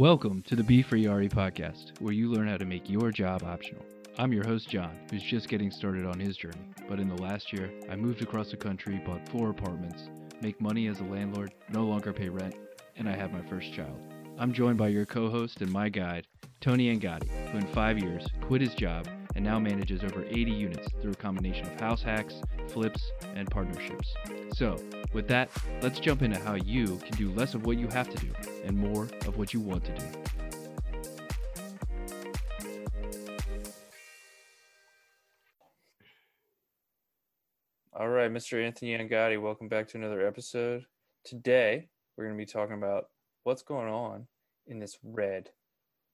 Welcome 0.00 0.40
to 0.44 0.56
the 0.56 0.64
Be 0.64 0.80
Free 0.80 1.06
RE 1.06 1.28
podcast, 1.28 2.00
where 2.00 2.14
you 2.14 2.32
learn 2.32 2.48
how 2.48 2.56
to 2.56 2.64
make 2.64 2.88
your 2.88 3.10
job 3.10 3.42
optional. 3.42 3.84
I'm 4.16 4.32
your 4.32 4.46
host, 4.46 4.66
John, 4.66 4.98
who's 5.10 5.22
just 5.22 5.50
getting 5.50 5.70
started 5.70 6.06
on 6.06 6.18
his 6.18 6.38
journey. 6.38 6.72
But 6.88 7.00
in 7.00 7.06
the 7.06 7.20
last 7.20 7.52
year, 7.52 7.70
I 7.90 7.96
moved 7.96 8.22
across 8.22 8.50
the 8.50 8.56
country, 8.56 9.02
bought 9.04 9.28
four 9.28 9.50
apartments, 9.50 10.08
make 10.40 10.58
money 10.58 10.86
as 10.86 11.00
a 11.00 11.04
landlord, 11.04 11.52
no 11.68 11.84
longer 11.84 12.14
pay 12.14 12.30
rent, 12.30 12.54
and 12.96 13.10
I 13.10 13.14
have 13.14 13.30
my 13.30 13.42
first 13.42 13.74
child. 13.74 14.00
I'm 14.40 14.54
joined 14.54 14.78
by 14.78 14.88
your 14.88 15.04
co 15.04 15.28
host 15.28 15.60
and 15.60 15.70
my 15.70 15.90
guide, 15.90 16.26
Tony 16.62 16.96
Angadi, 16.96 17.28
who 17.50 17.58
in 17.58 17.66
five 17.66 17.98
years 17.98 18.26
quit 18.40 18.62
his 18.62 18.74
job 18.74 19.06
and 19.36 19.44
now 19.44 19.58
manages 19.58 20.02
over 20.02 20.24
80 20.24 20.50
units 20.50 20.88
through 20.98 21.10
a 21.10 21.16
combination 21.16 21.66
of 21.66 21.78
house 21.78 22.02
hacks, 22.02 22.40
flips, 22.68 23.02
and 23.34 23.50
partnerships. 23.50 24.14
So, 24.54 24.82
with 25.12 25.28
that, 25.28 25.50
let's 25.82 26.00
jump 26.00 26.22
into 26.22 26.38
how 26.38 26.54
you 26.54 26.96
can 26.96 27.18
do 27.18 27.30
less 27.32 27.52
of 27.52 27.66
what 27.66 27.76
you 27.76 27.86
have 27.88 28.08
to 28.08 28.16
do 28.16 28.32
and 28.64 28.78
more 28.78 29.10
of 29.26 29.36
what 29.36 29.52
you 29.52 29.60
want 29.60 29.84
to 29.84 29.94
do. 29.94 30.06
All 37.92 38.08
right, 38.08 38.32
Mr. 38.32 38.64
Anthony 38.64 38.96
Angadi, 38.96 39.38
welcome 39.38 39.68
back 39.68 39.86
to 39.88 39.98
another 39.98 40.26
episode. 40.26 40.86
Today, 41.26 41.90
we're 42.16 42.24
going 42.24 42.38
to 42.38 42.42
be 42.42 42.50
talking 42.50 42.76
about 42.76 43.08
what's 43.44 43.62
going 43.62 43.88
on 43.88 44.26
in 44.70 44.78
this 44.78 44.96
red, 45.02 45.50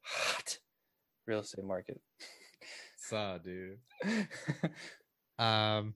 hot 0.02 0.59
real 1.27 1.41
estate 1.41 1.64
market. 1.64 2.01
Saw, 2.97 3.38
dude. 3.38 3.78
um, 5.38 5.95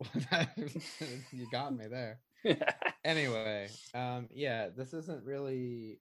you 1.32 1.46
got 1.52 1.76
me 1.76 1.86
there. 1.88 2.20
anyway, 3.04 3.68
um, 3.94 4.28
yeah, 4.32 4.68
this 4.74 4.92
isn't 4.92 5.24
really, 5.24 6.00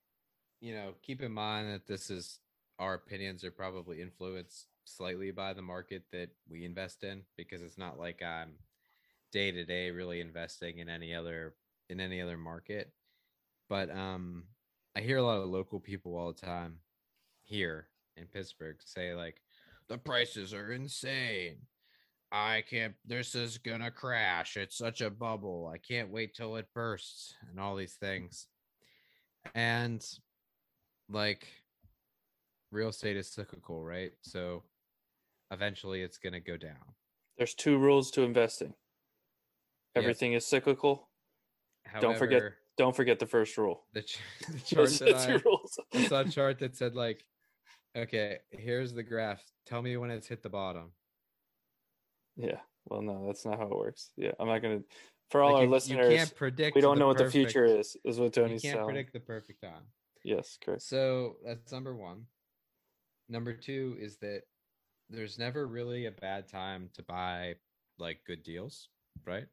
you 0.62 0.74
know, 0.74 0.94
keep 1.04 1.22
in 1.22 1.32
mind 1.32 1.72
that 1.72 1.86
this 1.86 2.10
is 2.10 2.40
our 2.80 2.96
opinions 2.96 3.44
are 3.44 3.52
probably 3.52 4.02
influenced 4.02 4.68
slightly 4.86 5.32
by 5.32 5.54
the 5.54 5.62
market 5.62 6.04
that 6.12 6.30
we 6.50 6.66
invest 6.66 7.04
in 7.04 7.24
because 7.38 7.62
it's 7.62 7.78
not 7.78 8.00
like 8.00 8.22
I'm 8.22 8.54
day 9.32 9.52
to 9.52 9.66
day 9.66 9.92
really 9.92 10.22
investing 10.22 10.80
in 10.80 10.90
any 10.90 11.14
other 11.14 11.56
in 11.90 12.00
any 12.00 12.22
other 12.22 12.38
market. 12.38 12.92
But 13.70 13.90
um 13.90 14.44
I 14.96 15.02
hear 15.02 15.18
a 15.18 15.24
lot 15.24 15.42
of 15.42 15.50
local 15.50 15.80
people 15.80 16.16
all 16.16 16.32
the 16.32 16.46
time 16.46 16.78
here 17.44 17.88
in 18.18 18.26
Pittsburgh 18.26 18.78
say 18.84 19.14
like 19.14 19.42
the 19.90 19.98
prices 19.98 20.54
are 20.54 20.72
insane. 20.72 21.58
I 22.32 22.64
can't 22.70 22.96
this 23.06 23.36
is 23.36 23.58
gonna 23.58 23.92
crash. 23.92 24.58
It's 24.58 24.78
such 24.78 25.02
a 25.02 25.10
bubble. 25.10 25.72
I 25.74 25.78
can't 25.78 26.12
wait 26.12 26.34
till 26.34 26.56
it 26.56 26.68
bursts 26.74 27.36
and 27.50 27.60
all 27.60 27.76
these 27.76 27.96
things. 27.96 28.48
And 29.54 30.04
like 31.10 31.48
real 32.72 32.90
estate 32.90 33.18
is 33.18 33.32
cyclical, 33.32 33.84
right? 33.84 34.12
So 34.22 34.64
eventually 35.52 36.02
it's 36.02 36.18
going 36.18 36.34
to 36.34 36.40
go 36.40 36.58
down. 36.58 36.94
There's 37.38 37.54
two 37.54 37.78
rules 37.78 38.12
to 38.12 38.22
investing. 38.24 38.74
Everything 39.96 40.34
yes. 40.34 40.44
is 40.44 40.48
cyclical. 40.48 41.10
However, 41.86 42.08
don't 42.08 42.18
forget 42.18 42.44
don't 42.78 42.96
forget 42.96 43.20
the 43.20 43.26
first 43.26 43.58
rule. 43.58 43.84
The, 43.94 44.02
ch- 44.02 44.20
the 44.50 44.60
chart 44.66 44.90
that 44.90 45.30
I, 45.30 45.42
rules. 45.46 45.80
I 45.94 46.08
saw 46.08 46.22
a 46.22 46.30
chart 46.30 46.60
that 46.60 46.76
said 46.76 46.96
like, 46.96 47.24
okay, 47.96 48.40
here's 48.52 48.94
the 48.94 49.04
graph. 49.04 49.44
Tell 49.66 49.82
me 49.82 49.98
when 49.98 50.12
it's 50.12 50.28
hit 50.28 50.44
the 50.44 50.50
bottom. 50.50 50.92
Yeah. 52.36 52.60
Well, 52.86 53.02
no, 53.02 53.26
that's 53.26 53.46
not 53.46 53.58
how 53.58 53.66
it 53.66 53.78
works. 53.78 54.12
Yeah, 54.16 54.32
I'm 54.40 54.48
not 54.48 54.62
gonna. 54.62 54.82
For 55.32 55.42
all 55.42 55.54
like 55.54 55.60
our 55.60 55.64
you, 55.66 55.72
listeners, 55.72 56.12
you 56.12 56.18
can't 56.18 56.36
predict. 56.36 56.76
We 56.76 56.82
don't 56.82 57.00
know 57.00 57.12
perfect, 57.14 57.26
what 57.26 57.34
the 57.34 57.46
future 57.46 57.66
is. 57.66 57.98
Is 58.06 58.20
what 58.20 58.34
Tony's 58.34 58.64
You 58.64 58.74
can't 58.74 58.86
predict 58.86 59.14
the 59.14 59.20
perfect 59.20 59.62
time. 59.62 59.84
Yes, 60.24 60.58
correct. 60.64 60.84
So 60.84 61.38
that's 61.44 61.72
number 61.72 61.96
one. 61.96 62.26
Number 63.28 63.54
two 63.54 63.98
is 64.00 64.18
that 64.18 64.44
there's 65.10 65.40
never 65.40 65.68
really 65.68 66.06
a 66.06 66.12
bad 66.12 66.48
time 66.48 66.90
to 66.94 67.04
buy 67.04 67.56
like 67.98 68.20
good 68.28 68.44
deals, 68.44 68.90
right? 69.26 69.46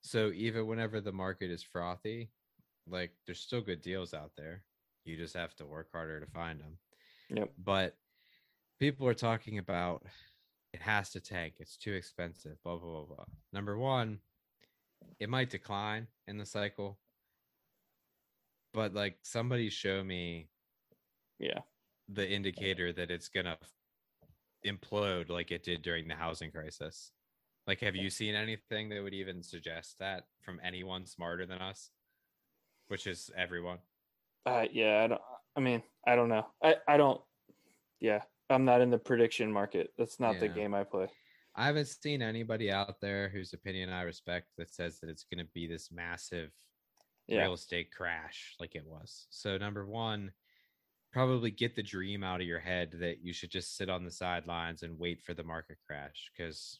So 0.00 0.32
even 0.34 0.66
whenever 0.66 1.00
the 1.00 1.12
market 1.12 1.50
is 1.50 1.62
frothy, 1.62 2.30
like 2.88 3.12
there's 3.26 3.40
still 3.40 3.60
good 3.60 3.82
deals 3.82 4.14
out 4.14 4.32
there. 4.36 4.64
You 5.04 5.16
just 5.16 5.34
have 5.34 5.54
to 5.56 5.66
work 5.66 5.88
harder 5.92 6.20
to 6.20 6.26
find 6.26 6.60
them. 6.60 6.78
Yep. 7.30 7.50
But 7.62 7.96
people 8.78 9.06
are 9.06 9.14
talking 9.14 9.58
about 9.58 10.04
it 10.72 10.80
has 10.80 11.10
to 11.10 11.20
tank. 11.20 11.54
It's 11.58 11.76
too 11.76 11.92
expensive. 11.92 12.56
Blah 12.64 12.76
blah 12.76 12.90
blah 12.90 13.16
blah. 13.16 13.24
Number 13.52 13.78
one, 13.78 14.18
it 15.20 15.28
might 15.28 15.50
decline 15.50 16.06
in 16.26 16.38
the 16.38 16.46
cycle, 16.46 16.98
but 18.72 18.94
like 18.94 19.18
somebody 19.22 19.68
show 19.70 20.02
me, 20.02 20.48
yeah, 21.38 21.60
the 22.08 22.28
indicator 22.28 22.92
that 22.92 23.10
it's 23.10 23.28
gonna 23.28 23.58
implode 24.66 25.28
like 25.28 25.50
it 25.50 25.62
did 25.62 25.82
during 25.82 26.08
the 26.08 26.14
housing 26.14 26.50
crisis. 26.50 27.10
Like, 27.66 27.80
have 27.80 27.94
you 27.94 28.10
seen 28.10 28.34
anything 28.34 28.88
that 28.88 29.02
would 29.02 29.14
even 29.14 29.42
suggest 29.42 29.98
that 30.00 30.24
from 30.40 30.60
anyone 30.64 31.06
smarter 31.06 31.46
than 31.46 31.58
us, 31.58 31.90
which 32.92 33.06
is 33.06 33.30
everyone? 33.34 33.78
Uh, 34.44 34.66
yeah, 34.70 35.02
I 35.02 35.06
don't. 35.06 35.20
I 35.56 35.60
mean, 35.60 35.82
I 36.06 36.14
don't 36.14 36.28
know. 36.28 36.46
I 36.62 36.76
I 36.86 36.98
don't. 36.98 37.22
Yeah, 38.00 38.20
I'm 38.50 38.66
not 38.66 38.82
in 38.82 38.90
the 38.90 38.98
prediction 38.98 39.50
market. 39.50 39.94
That's 39.96 40.20
not 40.20 40.34
yeah. 40.34 40.40
the 40.40 40.48
game 40.48 40.74
I 40.74 40.84
play. 40.84 41.08
I 41.56 41.64
haven't 41.64 41.88
seen 41.88 42.20
anybody 42.20 42.70
out 42.70 43.00
there 43.00 43.30
whose 43.30 43.54
opinion 43.54 43.88
I 43.88 44.02
respect 44.02 44.48
that 44.58 44.74
says 44.74 45.00
that 45.00 45.08
it's 45.08 45.24
going 45.24 45.42
to 45.42 45.50
be 45.54 45.66
this 45.66 45.90
massive 45.90 46.50
yeah. 47.28 47.40
real 47.40 47.54
estate 47.54 47.90
crash 47.96 48.56
like 48.60 48.74
it 48.74 48.84
was. 48.86 49.26
So 49.30 49.56
number 49.56 49.86
one, 49.86 50.30
probably 51.14 51.50
get 51.50 51.74
the 51.74 51.82
dream 51.82 52.22
out 52.22 52.42
of 52.42 52.46
your 52.46 52.60
head 52.60 52.96
that 53.00 53.22
you 53.22 53.32
should 53.32 53.50
just 53.50 53.74
sit 53.74 53.88
on 53.88 54.04
the 54.04 54.10
sidelines 54.10 54.82
and 54.82 54.98
wait 54.98 55.22
for 55.22 55.32
the 55.32 55.44
market 55.44 55.78
crash 55.86 56.30
because 56.36 56.78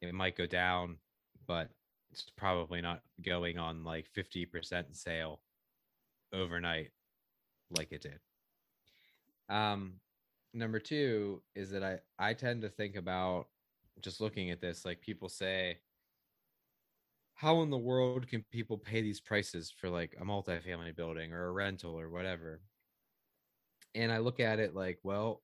it 0.00 0.14
might 0.14 0.38
go 0.38 0.46
down, 0.46 0.96
but 1.46 1.68
it's 2.14 2.30
probably 2.36 2.80
not 2.80 3.02
going 3.24 3.58
on 3.58 3.84
like 3.84 4.06
50% 4.16 4.84
sale 4.92 5.40
overnight 6.32 6.90
like 7.76 7.92
it 7.92 8.02
did. 8.02 8.20
Um, 9.48 9.94
number 10.52 10.78
two 10.78 11.42
is 11.54 11.70
that 11.70 11.82
I, 11.82 11.98
I 12.18 12.34
tend 12.34 12.62
to 12.62 12.68
think 12.68 12.96
about 12.96 13.46
just 14.00 14.20
looking 14.20 14.50
at 14.50 14.60
this, 14.60 14.84
like 14.84 15.00
people 15.00 15.28
say, 15.28 15.78
how 17.34 17.62
in 17.62 17.70
the 17.70 17.76
world 17.76 18.28
can 18.28 18.44
people 18.52 18.78
pay 18.78 19.02
these 19.02 19.20
prices 19.20 19.72
for 19.76 19.90
like 19.90 20.16
a 20.20 20.24
multifamily 20.24 20.94
building 20.94 21.32
or 21.32 21.46
a 21.46 21.52
rental 21.52 21.98
or 21.98 22.08
whatever? 22.08 22.60
and 23.94 24.10
I 24.10 24.18
look 24.18 24.40
at 24.40 24.58
it 24.58 24.74
like, 24.74 24.98
well, 25.02 25.42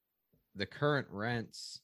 the 0.54 0.66
current 0.66 1.06
rents, 1.10 1.80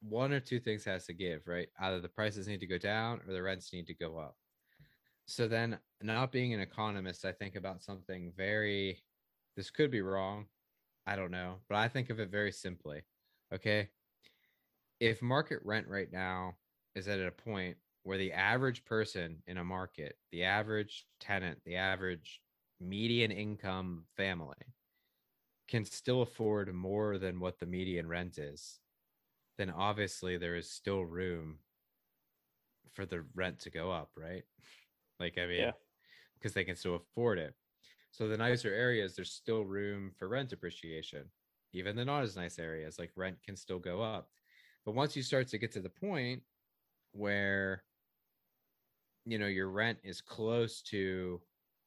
one 0.00 0.32
or 0.32 0.40
two 0.40 0.60
things 0.60 0.84
has 0.84 1.06
to 1.06 1.12
give, 1.12 1.46
right? 1.46 1.68
Either 1.80 2.00
the 2.00 2.08
prices 2.08 2.46
need 2.46 2.60
to 2.60 2.66
go 2.66 2.78
down 2.78 3.20
or 3.26 3.32
the 3.32 3.42
rents 3.42 3.72
need 3.72 3.86
to 3.86 3.94
go 3.94 4.18
up. 4.18 4.36
So 5.26 5.48
then, 5.48 5.78
not 6.02 6.30
being 6.30 6.54
an 6.54 6.60
economist, 6.60 7.24
I 7.24 7.32
think 7.32 7.56
about 7.56 7.82
something 7.82 8.32
very, 8.36 9.02
this 9.56 9.70
could 9.70 9.90
be 9.90 10.02
wrong. 10.02 10.46
I 11.06 11.16
don't 11.16 11.30
know, 11.30 11.56
but 11.68 11.78
I 11.78 11.88
think 11.88 12.10
of 12.10 12.20
it 12.20 12.30
very 12.30 12.52
simply. 12.52 13.02
Okay. 13.52 13.88
If 15.00 15.22
market 15.22 15.60
rent 15.64 15.86
right 15.88 16.10
now 16.12 16.54
is 16.94 17.08
at 17.08 17.20
a 17.20 17.30
point 17.30 17.76
where 18.02 18.18
the 18.18 18.32
average 18.32 18.84
person 18.84 19.42
in 19.46 19.58
a 19.58 19.64
market, 19.64 20.16
the 20.30 20.44
average 20.44 21.06
tenant, 21.20 21.58
the 21.64 21.76
average 21.76 22.40
median 22.80 23.30
income 23.30 24.04
family 24.16 24.54
can 25.68 25.84
still 25.84 26.22
afford 26.22 26.72
more 26.72 27.18
than 27.18 27.40
what 27.40 27.58
the 27.58 27.66
median 27.66 28.06
rent 28.06 28.38
is, 28.38 28.78
then 29.58 29.70
obviously 29.70 30.36
there 30.36 30.56
is 30.56 30.70
still 30.70 31.02
room 31.04 31.58
for 32.94 33.06
the 33.06 33.24
rent 33.34 33.60
to 33.60 33.70
go 33.70 33.90
up, 33.90 34.10
right? 34.16 34.44
Like, 35.18 35.38
I 35.38 35.46
mean, 35.46 35.72
because 36.34 36.52
they 36.52 36.64
can 36.64 36.76
still 36.76 36.96
afford 36.96 37.38
it. 37.38 37.54
So 38.10 38.28
the 38.28 38.36
nicer 38.36 38.68
areas, 38.68 39.16
there's 39.16 39.32
still 39.32 39.64
room 39.64 40.12
for 40.18 40.28
rent 40.28 40.52
appreciation. 40.52 41.30
Even 41.72 41.96
the 41.96 42.04
not 42.04 42.22
as 42.22 42.36
nice 42.36 42.58
areas, 42.58 42.98
like 42.98 43.12
rent 43.16 43.42
can 43.42 43.56
still 43.56 43.78
go 43.78 44.02
up. 44.02 44.28
But 44.84 44.94
once 44.94 45.16
you 45.16 45.22
start 45.22 45.48
to 45.48 45.58
get 45.58 45.72
to 45.72 45.80
the 45.80 45.88
point 45.88 46.42
where, 47.12 47.84
you 49.24 49.38
know, 49.38 49.46
your 49.46 49.70
rent 49.70 50.00
is 50.04 50.20
close 50.20 50.82
to 50.82 51.40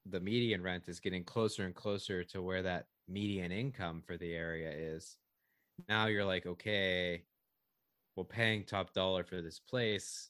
the 0.05 0.19
median 0.19 0.61
rent 0.63 0.87
is 0.87 0.99
getting 0.99 1.23
closer 1.23 1.65
and 1.65 1.75
closer 1.75 2.23
to 2.23 2.41
where 2.41 2.63
that 2.63 2.87
median 3.07 3.51
income 3.51 4.01
for 4.05 4.17
the 4.17 4.33
area 4.33 4.71
is 4.71 5.17
now 5.87 6.07
you're 6.07 6.25
like 6.25 6.45
okay 6.45 7.23
well 8.15 8.25
paying 8.25 8.63
top 8.63 8.93
dollar 8.93 9.23
for 9.23 9.41
this 9.41 9.59
place 9.59 10.29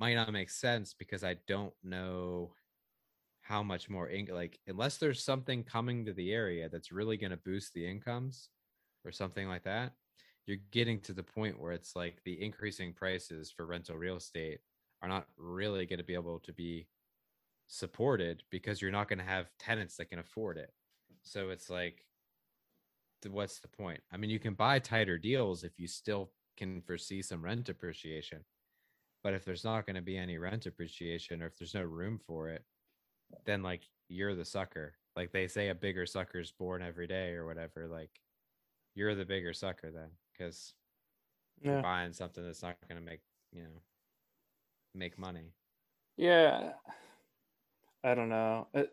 might 0.00 0.14
not 0.14 0.32
make 0.32 0.50
sense 0.50 0.94
because 0.98 1.22
i 1.22 1.36
don't 1.46 1.74
know 1.82 2.52
how 3.42 3.62
much 3.62 3.88
more 3.88 4.08
ink 4.10 4.30
like 4.32 4.58
unless 4.66 4.96
there's 4.96 5.22
something 5.22 5.62
coming 5.62 6.04
to 6.04 6.12
the 6.12 6.32
area 6.32 6.68
that's 6.68 6.90
really 6.90 7.16
going 7.16 7.30
to 7.30 7.36
boost 7.36 7.72
the 7.74 7.88
incomes 7.88 8.48
or 9.04 9.12
something 9.12 9.46
like 9.46 9.62
that 9.62 9.92
you're 10.46 10.58
getting 10.70 11.00
to 11.00 11.12
the 11.12 11.22
point 11.22 11.60
where 11.60 11.72
it's 11.72 11.96
like 11.96 12.22
the 12.24 12.40
increasing 12.42 12.92
prices 12.92 13.50
for 13.50 13.66
rental 13.66 13.96
real 13.96 14.16
estate 14.16 14.60
are 15.02 15.08
not 15.08 15.26
really 15.36 15.86
going 15.86 15.98
to 15.98 16.04
be 16.04 16.14
able 16.14 16.40
to 16.40 16.52
be 16.52 16.86
supported 17.66 18.42
because 18.50 18.80
you're 18.80 18.90
not 18.90 19.08
going 19.08 19.18
to 19.18 19.24
have 19.24 19.50
tenants 19.58 19.96
that 19.96 20.10
can 20.10 20.18
afford 20.18 20.56
it. 20.56 20.72
So 21.22 21.50
it's 21.50 21.68
like, 21.68 22.04
what's 23.28 23.58
the 23.58 23.68
point? 23.68 24.00
I 24.12 24.16
mean, 24.16 24.30
you 24.30 24.38
can 24.38 24.54
buy 24.54 24.78
tighter 24.78 25.18
deals 25.18 25.64
if 25.64 25.78
you 25.78 25.88
still 25.88 26.30
can 26.56 26.80
foresee 26.82 27.22
some 27.22 27.44
rent 27.44 27.68
appreciation. 27.68 28.44
But 29.22 29.34
if 29.34 29.44
there's 29.44 29.64
not 29.64 29.86
going 29.86 29.96
to 29.96 30.02
be 30.02 30.16
any 30.16 30.38
rent 30.38 30.66
appreciation 30.66 31.42
or 31.42 31.46
if 31.46 31.58
there's 31.58 31.74
no 31.74 31.82
room 31.82 32.20
for 32.24 32.48
it, 32.48 32.64
then 33.44 33.62
like 33.62 33.82
you're 34.08 34.34
the 34.34 34.44
sucker. 34.44 34.94
Like 35.16 35.32
they 35.32 35.48
say, 35.48 35.68
a 35.68 35.74
bigger 35.74 36.06
sucker's 36.06 36.52
born 36.52 36.82
every 36.82 37.06
day 37.06 37.32
or 37.32 37.46
whatever. 37.46 37.88
Like 37.88 38.10
you're 38.94 39.14
the 39.14 39.24
bigger 39.24 39.52
sucker 39.52 39.90
then 39.90 40.10
because 40.32 40.74
you're 41.60 41.82
buying 41.82 42.12
something 42.12 42.44
that's 42.44 42.62
not 42.62 42.76
going 42.88 43.00
to 43.00 43.04
make, 43.04 43.20
you 43.52 43.62
know, 43.62 43.80
make 44.94 45.18
money. 45.18 45.52
Yeah. 46.16 46.72
I 48.04 48.14
don't 48.14 48.28
know. 48.28 48.68
It, 48.74 48.90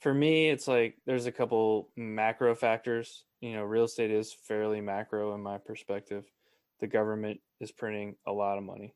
for 0.00 0.12
me, 0.12 0.48
it's 0.48 0.66
like 0.66 0.96
there's 1.06 1.26
a 1.26 1.32
couple 1.32 1.90
macro 1.96 2.54
factors. 2.54 3.24
You 3.40 3.54
know, 3.54 3.62
real 3.62 3.84
estate 3.84 4.10
is 4.10 4.32
fairly 4.32 4.80
macro 4.80 5.34
in 5.34 5.42
my 5.42 5.58
perspective. 5.58 6.24
The 6.80 6.86
government 6.86 7.40
is 7.60 7.72
printing 7.72 8.16
a 8.26 8.32
lot 8.32 8.58
of 8.58 8.64
money. 8.64 8.94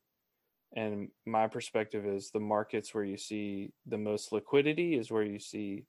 And 0.77 1.09
my 1.25 1.47
perspective 1.47 2.05
is 2.07 2.31
the 2.31 2.41
markets 2.41 2.95
where 2.95 3.05
you 3.05 3.17
see 3.17 3.73
the 3.87 3.99
most 3.99 4.33
liquidity 4.33 4.95
is 4.95 5.11
where 5.11 5.23
you 5.23 5.39
see 5.39 5.85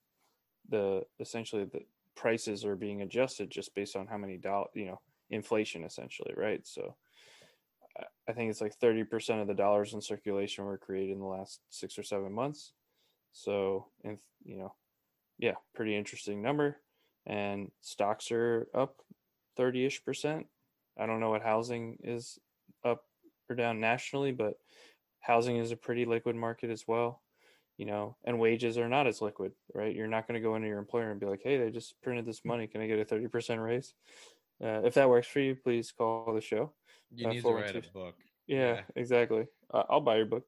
the 0.69 1.03
essentially 1.19 1.65
the 1.65 1.81
prices 2.15 2.65
are 2.65 2.75
being 2.75 3.01
adjusted 3.01 3.50
just 3.50 3.74
based 3.75 3.95
on 3.95 4.07
how 4.07 4.18
many 4.18 4.38
dollars, 4.38 4.69
you 4.74 4.86
know, 4.86 5.01
inflation 5.30 5.83
essentially, 5.83 6.33
right? 6.38 6.65
So 6.68 6.95
I- 7.98 8.06
I 8.27 8.33
think 8.33 8.50
it's 8.50 8.62
like 8.62 8.75
30% 8.75 9.41
of 9.41 9.48
the 9.48 9.53
dollars 9.53 9.94
in 9.94 10.01
circulation 10.01 10.65
were 10.65 10.77
created 10.77 11.13
in 11.13 11.19
the 11.19 11.25
last 11.25 11.62
six 11.69 11.98
or 11.98 12.03
seven 12.03 12.31
months. 12.31 12.74
So, 13.31 13.91
and 14.03 14.19
you 14.44 14.57
know, 14.57 14.75
yeah, 15.38 15.56
pretty 15.74 15.95
interesting 15.95 16.41
number. 16.41 16.81
And 17.25 17.71
stocks 17.81 18.31
are 18.31 18.69
up 18.74 19.01
30 19.57 19.86
ish 19.86 20.03
percent. 20.03 20.48
I 20.97 21.06
don't 21.06 21.19
know 21.19 21.30
what 21.30 21.42
housing 21.42 21.97
is 22.03 22.39
up 22.83 23.03
or 23.50 23.56
down 23.56 23.80
nationally, 23.80 24.31
but 24.31 24.56
housing 25.19 25.57
is 25.57 25.71
a 25.71 25.77
pretty 25.77 26.06
liquid 26.06 26.36
market 26.36 26.69
as 26.69 26.86
well. 26.88 27.24
You 27.77 27.86
know, 27.86 28.18
and 28.24 28.39
wages 28.39 28.77
are 28.77 28.88
not 28.88 29.06
as 29.06 29.21
liquid, 29.21 29.53
right? 29.74 29.94
You're 29.94 30.07
not 30.07 30.27
going 30.27 30.36
to 30.42 30.47
go 30.47 30.56
into 30.56 30.68
your 30.69 30.80
employer 30.80 31.12
and 31.12 31.19
be 31.19 31.25
like, 31.25 31.42
hey, 31.44 31.57
they 31.57 31.71
just 31.71 32.01
printed 32.01 32.25
this 32.25 32.45
money. 32.45 32.68
Can 32.68 32.80
I 32.81 32.88
get 32.88 33.00
a 33.00 33.06
30% 33.06 33.62
raise? 33.62 33.94
Uh, 34.63 34.81
if 34.86 34.94
that 34.94 35.09
works 35.09 35.27
for 35.27 35.42
you, 35.42 35.56
please 35.56 35.92
call 35.92 36.33
the 36.33 36.42
show. 36.42 36.74
You 37.12 37.27
Uh, 37.27 37.33
need 37.33 37.44
to 37.44 37.53
write 37.53 37.75
a 37.75 37.81
book. 37.81 38.15
Yeah, 38.48 38.75
Yeah. 38.75 38.83
exactly. 38.95 39.48
Uh, 39.74 39.83
I'll 39.89 40.01
buy 40.01 40.18
your 40.18 40.25
book. 40.25 40.45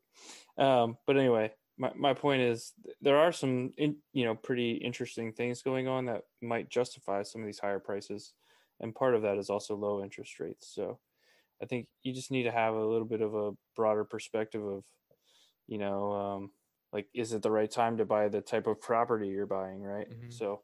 Um, 0.58 0.98
but 1.06 1.18
anyway, 1.18 1.54
my, 1.78 1.92
my 1.96 2.14
point 2.14 2.42
is 2.42 2.74
there 3.02 3.18
are 3.18 3.32
some 3.32 3.74
in, 3.78 3.98
you 4.14 4.26
know 4.26 4.36
pretty 4.36 4.74
interesting 4.74 5.34
things 5.34 5.62
going 5.62 5.88
on 5.88 6.06
that 6.06 6.24
might 6.42 6.70
justify 6.70 7.24
some 7.24 7.42
of 7.42 7.46
these 7.48 7.60
higher 7.60 7.80
prices, 7.80 8.34
and 8.80 8.96
part 8.96 9.16
of 9.16 9.22
that 9.24 9.38
is 9.38 9.50
also 9.50 9.76
low 9.76 10.04
interest 10.04 10.40
rates. 10.40 10.68
So 10.74 11.00
I 11.62 11.66
think 11.66 11.88
you 12.04 12.14
just 12.14 12.32
need 12.32 12.44
to 12.44 12.52
have 12.52 12.76
a 12.76 12.86
little 12.86 13.08
bit 13.08 13.22
of 13.22 13.34
a 13.34 13.52
broader 13.76 14.04
perspective 14.04 14.64
of, 14.64 14.84
you 15.68 15.78
know, 15.78 16.12
um, 16.12 16.52
like 16.94 17.08
is 17.14 17.34
it 17.34 17.42
the 17.42 17.52
right 17.52 17.70
time 17.70 17.98
to 17.98 18.06
buy 18.06 18.28
the 18.30 18.42
type 18.42 18.68
of 18.68 18.80
property 18.80 19.28
you're 19.28 19.46
buying, 19.46 19.82
right? 19.82 20.10
Mhm. 20.10 20.32
So 20.32 20.62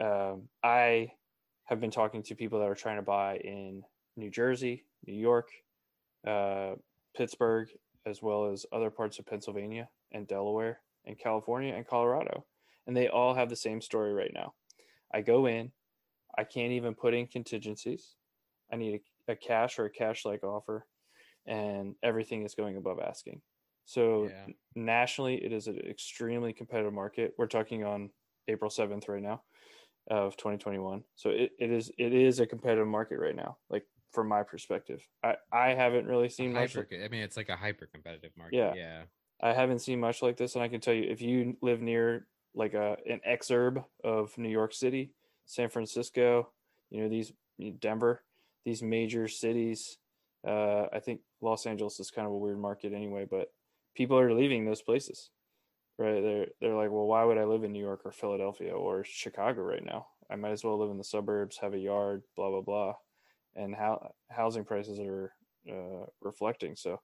um, 0.00 0.48
I 0.62 1.12
have 1.64 1.80
been 1.80 1.90
talking 1.90 2.22
to 2.24 2.34
people 2.34 2.58
that 2.60 2.68
are 2.68 2.74
trying 2.74 2.96
to 2.96 3.02
buy 3.02 3.36
in 3.38 3.84
New 4.16 4.30
Jersey, 4.30 4.84
New 5.06 5.14
York, 5.14 5.48
uh, 6.26 6.74
Pittsburgh, 7.16 7.68
as 8.06 8.22
well 8.22 8.46
as 8.50 8.66
other 8.72 8.90
parts 8.90 9.18
of 9.18 9.26
Pennsylvania 9.26 9.88
and 10.12 10.26
Delaware 10.26 10.80
and 11.06 11.18
California 11.18 11.74
and 11.74 11.86
Colorado. 11.86 12.46
And 12.86 12.96
they 12.96 13.08
all 13.08 13.34
have 13.34 13.48
the 13.48 13.56
same 13.56 13.80
story 13.80 14.12
right 14.12 14.32
now. 14.34 14.54
I 15.12 15.20
go 15.22 15.46
in, 15.46 15.72
I 16.36 16.44
can't 16.44 16.72
even 16.72 16.94
put 16.94 17.14
in 17.14 17.26
contingencies. 17.26 18.14
I 18.72 18.76
need 18.76 19.02
a, 19.28 19.32
a 19.32 19.36
cash 19.36 19.78
or 19.78 19.84
a 19.86 19.90
cash 19.90 20.24
like 20.24 20.44
offer, 20.44 20.86
and 21.46 21.94
everything 22.02 22.44
is 22.44 22.54
going 22.54 22.76
above 22.76 23.00
asking. 23.00 23.42
So 23.84 24.24
Yeah. 24.24 24.46
nationally, 24.74 25.36
it 25.44 25.52
is 25.52 25.66
an 25.66 25.78
extremely 25.78 26.52
competitive 26.52 26.92
market. 26.92 27.34
We're 27.36 27.46
talking 27.48 27.84
on 27.84 28.10
April 28.48 28.70
7th 28.70 29.08
right 29.08 29.22
now 29.22 29.42
of 30.08 30.36
2021. 30.36 31.04
So 31.14 31.30
it, 31.30 31.52
it 31.58 31.70
is 31.70 31.90
it 31.98 32.12
is 32.12 32.40
a 32.40 32.46
competitive 32.46 32.86
market 32.86 33.18
right 33.18 33.36
now. 33.36 33.58
Like 33.70 33.86
from 34.12 34.28
my 34.28 34.42
perspective, 34.42 35.06
I 35.22 35.36
I 35.52 35.74
haven't 35.74 36.06
really 36.06 36.28
seen 36.28 36.52
much. 36.52 36.74
Hyper, 36.74 36.88
I 36.92 37.08
mean, 37.08 37.22
it's 37.22 37.36
like 37.36 37.48
a 37.48 37.56
hyper 37.56 37.86
competitive 37.86 38.32
market. 38.36 38.56
Yeah. 38.56 38.74
Yeah. 38.74 39.02
I 39.42 39.52
haven't 39.52 39.80
seen 39.80 39.98
much 39.98 40.22
like 40.22 40.36
this, 40.36 40.54
and 40.54 40.62
I 40.62 40.68
can 40.68 40.80
tell 40.80 40.94
you 40.94 41.10
if 41.10 41.20
you 41.20 41.56
live 41.62 41.82
near 41.82 42.28
like 42.54 42.74
a 42.74 42.96
an 43.08 43.20
exurb 43.28 43.84
of 44.04 44.36
New 44.38 44.48
York 44.48 44.72
City, 44.72 45.12
San 45.52 45.68
Francisco, 45.68 46.48
you 46.90 47.02
know 47.02 47.10
these 47.10 47.30
Denver, 47.78 48.22
these 48.64 48.82
major 48.82 49.28
cities. 49.28 49.98
Uh, 50.48 50.86
I 50.90 50.98
think 50.98 51.20
Los 51.42 51.66
Angeles 51.66 52.00
is 52.00 52.10
kind 52.10 52.26
of 52.26 52.32
a 52.32 52.38
weird 52.38 52.58
market 52.58 52.94
anyway, 52.94 53.26
but 53.30 53.52
people 53.94 54.18
are 54.18 54.32
leaving 54.32 54.64
those 54.64 54.80
places, 54.80 55.28
right? 55.98 56.22
They're 56.22 56.46
they're 56.58 56.74
like, 56.74 56.90
well, 56.90 57.06
why 57.06 57.24
would 57.24 57.36
I 57.36 57.44
live 57.44 57.64
in 57.64 57.72
New 57.72 57.84
York 57.84 58.00
or 58.06 58.12
Philadelphia 58.12 58.72
or 58.72 59.04
Chicago 59.04 59.60
right 59.60 59.84
now? 59.84 60.06
I 60.30 60.36
might 60.36 60.52
as 60.52 60.64
well 60.64 60.78
live 60.78 60.90
in 60.90 60.96
the 60.96 61.04
suburbs, 61.04 61.58
have 61.58 61.74
a 61.74 61.78
yard, 61.78 62.22
blah 62.34 62.48
blah 62.48 62.62
blah, 62.62 62.94
and 63.54 63.74
how 63.74 64.14
housing 64.30 64.64
prices 64.64 64.98
are 65.00 65.34
uh, 65.70 66.06
reflecting. 66.22 66.76
So 66.76 67.00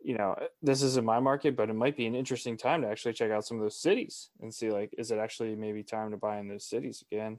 you 0.00 0.16
know, 0.16 0.36
this 0.62 0.82
isn't 0.82 1.06
my 1.06 1.20
market, 1.20 1.54
but 1.54 1.70
it 1.70 1.74
might 1.74 1.96
be 1.96 2.06
an 2.06 2.16
interesting 2.16 2.56
time 2.56 2.82
to 2.82 2.88
actually 2.88 3.12
check 3.12 3.30
out 3.30 3.44
some 3.44 3.56
of 3.56 3.62
those 3.62 3.80
cities 3.80 4.30
and 4.40 4.52
see 4.52 4.70
like, 4.70 4.90
is 4.98 5.12
it 5.12 5.18
actually 5.18 5.54
maybe 5.54 5.84
time 5.84 6.10
to 6.10 6.16
buy 6.16 6.38
in 6.38 6.48
those 6.48 6.64
cities 6.64 7.04
again? 7.12 7.38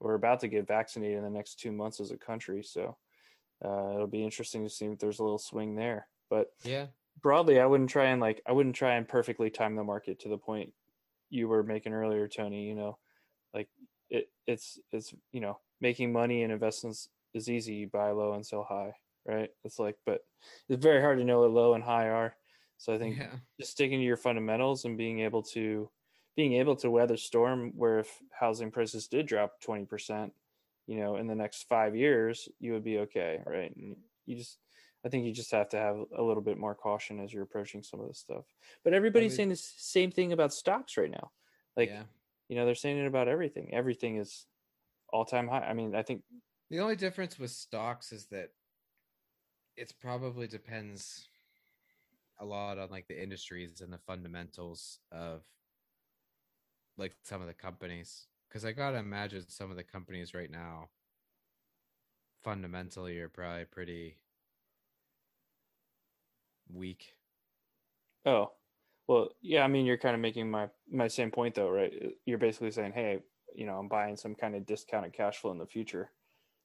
We're 0.00 0.14
about 0.14 0.40
to 0.40 0.48
get 0.48 0.66
vaccinated 0.66 1.18
in 1.18 1.24
the 1.24 1.30
next 1.30 1.58
two 1.58 1.72
months 1.72 2.00
as 2.00 2.10
a 2.10 2.16
country, 2.18 2.62
so 2.62 2.96
uh, 3.64 3.92
it'll 3.94 4.06
be 4.06 4.24
interesting 4.24 4.62
to 4.64 4.70
see 4.70 4.86
if 4.86 4.98
there's 4.98 5.18
a 5.18 5.22
little 5.22 5.38
swing 5.38 5.74
there. 5.74 6.08
But 6.28 6.52
Yeah. 6.64 6.88
broadly, 7.22 7.60
I 7.60 7.66
wouldn't 7.66 7.90
try 7.90 8.06
and 8.06 8.20
like, 8.20 8.42
I 8.46 8.52
wouldn't 8.52 8.76
try 8.76 8.94
and 8.94 9.08
perfectly 9.08 9.50
time 9.50 9.74
the 9.74 9.84
market 9.84 10.20
to 10.20 10.28
the 10.28 10.38
point 10.38 10.72
you 11.30 11.48
were 11.48 11.62
making 11.62 11.92
earlier, 11.94 12.28
Tony. 12.28 12.68
You 12.68 12.74
know, 12.74 12.98
like 13.54 13.68
it, 14.10 14.28
it's 14.46 14.78
it's 14.92 15.14
you 15.32 15.40
know, 15.40 15.58
making 15.80 16.12
money 16.12 16.42
in 16.42 16.50
investments 16.50 17.08
is 17.34 17.48
easy. 17.48 17.74
You 17.74 17.88
buy 17.88 18.10
low 18.10 18.34
and 18.34 18.46
sell 18.46 18.64
high, 18.64 18.94
right? 19.24 19.50
It's 19.64 19.78
like, 19.78 19.96
but 20.04 20.24
it's 20.68 20.82
very 20.82 21.00
hard 21.00 21.18
to 21.18 21.24
know 21.24 21.40
what 21.40 21.50
low 21.50 21.74
and 21.74 21.82
high 21.82 22.08
are. 22.08 22.36
So 22.78 22.94
I 22.94 22.98
think 22.98 23.16
Yeah. 23.16 23.36
just 23.58 23.72
sticking 23.72 23.98
to 23.98 24.04
your 24.04 24.16
fundamentals 24.18 24.84
and 24.84 24.98
being 24.98 25.20
able 25.20 25.42
to 25.42 25.90
being 26.36 26.54
able 26.54 26.76
to 26.76 26.90
weather 26.90 27.16
storm 27.16 27.72
where 27.76 28.00
if 28.00 28.22
housing 28.38 28.70
prices 28.70 29.08
did 29.08 29.26
drop 29.26 29.60
20% 29.62 30.30
you 30.86 31.00
know 31.00 31.16
in 31.16 31.26
the 31.26 31.34
next 31.34 31.64
five 31.68 31.96
years 31.96 32.48
you 32.60 32.72
would 32.72 32.84
be 32.84 32.98
okay 32.98 33.40
right? 33.46 33.74
And 33.76 33.96
you 34.26 34.36
just 34.36 34.58
i 35.04 35.08
think 35.08 35.24
you 35.24 35.32
just 35.32 35.50
have 35.50 35.68
to 35.70 35.78
have 35.78 35.96
a 36.16 36.22
little 36.22 36.42
bit 36.42 36.58
more 36.58 36.74
caution 36.74 37.20
as 37.20 37.32
you're 37.32 37.42
approaching 37.42 37.82
some 37.82 38.00
of 38.00 38.08
this 38.08 38.18
stuff. 38.18 38.44
But 38.84 38.92
everybody's 38.92 39.32
would- 39.32 39.36
saying 39.36 39.48
the 39.48 39.56
same 39.56 40.10
thing 40.10 40.32
about 40.32 40.52
stocks 40.52 40.96
right 40.96 41.10
now. 41.10 41.30
Like 41.76 41.88
yeah. 41.88 42.02
you 42.48 42.56
know 42.56 42.66
they're 42.66 42.74
saying 42.74 42.98
it 42.98 43.06
about 43.06 43.28
everything. 43.28 43.70
Everything 43.72 44.16
is 44.18 44.46
all-time 45.12 45.48
high. 45.48 45.60
I 45.60 45.72
mean 45.72 45.94
i 45.94 46.02
think 46.02 46.22
The 46.70 46.80
only 46.80 46.96
difference 46.96 47.38
with 47.38 47.50
stocks 47.50 48.12
is 48.12 48.26
that 48.26 48.50
it's 49.76 49.92
probably 49.92 50.46
depends 50.46 51.28
a 52.40 52.44
lot 52.44 52.78
on 52.78 52.90
like 52.90 53.06
the 53.08 53.20
industries 53.22 53.80
and 53.80 53.92
the 53.92 53.98
fundamentals 54.06 54.98
of 55.12 55.42
like 56.96 57.14
some 57.22 57.40
of 57.40 57.46
the 57.46 57.54
companies. 57.54 58.26
Because 58.48 58.64
I 58.64 58.72
gotta 58.72 58.98
imagine 58.98 59.44
some 59.48 59.70
of 59.70 59.76
the 59.76 59.82
companies 59.84 60.34
right 60.34 60.50
now 60.50 60.88
fundamentally 62.42 63.18
are 63.18 63.28
probably 63.28 63.64
pretty 63.64 64.16
weak. 66.72 67.14
Oh, 68.24 68.52
well, 69.08 69.30
yeah. 69.40 69.62
I 69.62 69.68
mean, 69.68 69.86
you're 69.86 69.98
kind 69.98 70.14
of 70.14 70.20
making 70.20 70.50
my 70.50 70.68
my 70.90 71.08
same 71.08 71.30
point 71.30 71.54
though, 71.54 71.70
right? 71.70 71.92
Uh, 72.04 72.08
you're 72.24 72.38
basically 72.38 72.70
saying, 72.70 72.92
hey, 72.92 73.20
you 73.54 73.66
know, 73.66 73.78
I'm 73.78 73.88
buying 73.88 74.16
some 74.16 74.34
kind 74.34 74.54
of 74.54 74.66
discounted 74.66 75.12
cash 75.12 75.38
flow 75.38 75.52
in 75.52 75.58
the 75.58 75.66
future, 75.66 76.10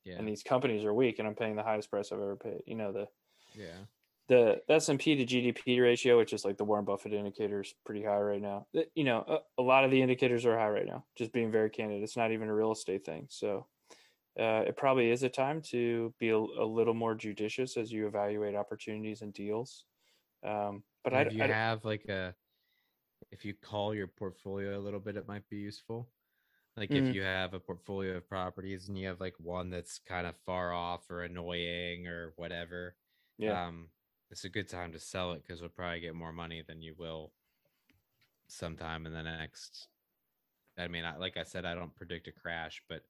Yeah. 0.04 0.16
and 0.18 0.28
these 0.28 0.44
companies 0.44 0.84
are 0.86 0.94
weak, 0.94 1.20
and 1.20 1.28
I'm 1.28 1.36
paying 1.36 1.56
the 1.56 1.64
highest 1.64 1.90
price 1.90 2.12
I've 2.12 2.20
ever 2.20 2.36
paid. 2.36 2.62
You 2.66 2.76
know, 2.76 2.92
the 2.92 3.08
yeah. 3.56 3.86
The 4.32 4.62
S 4.70 4.88
and 4.88 4.98
P 4.98 5.16
to 5.16 5.26
GDP 5.26 5.82
ratio, 5.82 6.18
which 6.18 6.32
is 6.32 6.46
like 6.46 6.58
the 6.58 6.64
Warren 6.64 6.86
Buffett 6.86 7.12
indicator, 7.12 7.60
is 7.60 7.74
pretty 7.86 8.04
high 8.04 8.18
right 8.18 8.42
now. 8.42 8.66
You 8.96 9.04
know, 9.04 9.26
a, 9.28 9.62
a 9.62 9.64
lot 9.64 9.84
of 9.84 9.92
the 9.92 10.02
indicators 10.02 10.46
are 10.46 10.58
high 10.58 10.70
right 10.70 10.86
now. 10.86 11.04
Just 11.18 11.34
being 11.34 11.52
very 11.52 11.70
candid, 11.70 12.02
it's 12.02 12.16
not 12.16 12.32
even 12.32 12.48
a 12.48 12.56
real 12.56 12.72
estate 12.72 13.06
thing. 13.06 13.28
So. 13.30 13.68
Uh, 14.40 14.64
it 14.66 14.78
probably 14.78 15.12
is 15.12 15.24
a 15.24 15.30
time 15.30 15.62
to 15.62 16.14
be 16.18 16.30
a, 16.30 16.38
a 16.38 16.64
little 16.66 16.94
more 16.94 17.14
judicious 17.14 17.76
as 17.76 17.92
you 17.92 18.08
evaluate 18.08 18.56
opportunities 18.56 19.22
and 19.22 19.34
deals. 19.34 19.84
Um, 20.42 20.84
but 21.04 21.14
I, 21.14 21.22
if 21.24 21.34
you 21.34 21.44
I, 21.44 21.48
have 21.48 21.84
like 21.84 22.06
a 22.06 22.34
if 23.34 23.44
you 23.44 23.54
call 23.54 23.94
your 23.94 24.08
portfolio 24.08 24.78
a 24.78 24.80
little 24.80 25.02
bit 25.02 25.18
it 25.18 25.28
might 25.28 25.48
be 25.50 25.58
useful 25.58 26.10
like 26.78 26.90
Mhm. 26.90 27.10
if 27.10 27.16
you 27.16 27.24
have 27.24 27.54
a 27.54 27.60
portfolio 27.60 28.16
of 28.16 28.30
properties 28.30 28.88
and 28.88 28.98
you 28.98 29.08
have 29.08 29.20
like 29.20 29.36
one 29.38 29.70
that's 29.70 30.00
kind 30.00 30.26
of 30.26 30.34
far 30.46 30.72
off 30.72 31.10
or 31.10 31.24
annoying 31.24 32.08
or 32.08 32.32
whatever 32.38 32.96
yeah. 33.38 33.68
um 33.68 33.90
it's 34.32 34.46
a 34.46 34.50
good 34.50 34.70
time 34.70 34.94
to 34.94 35.00
sell 35.00 35.34
it 35.34 35.44
because 35.46 35.60
you'll 35.60 35.70
probably 35.70 36.00
get 36.00 36.16
more 36.16 36.32
money 36.32 36.64
than 36.66 36.82
you 36.82 36.96
will 36.98 37.34
sometime 38.48 39.06
in 39.06 39.14
the 39.14 39.24
next. 39.24 39.88
I 40.80 40.88
mean, 40.88 41.04
I, 41.06 41.18
like 41.18 41.38
I 41.38 41.44
said, 41.44 41.66
I 41.66 41.76
don't 41.76 41.96
predict 41.96 42.28
a 42.28 42.32
crash, 42.32 42.82
but 42.90 43.04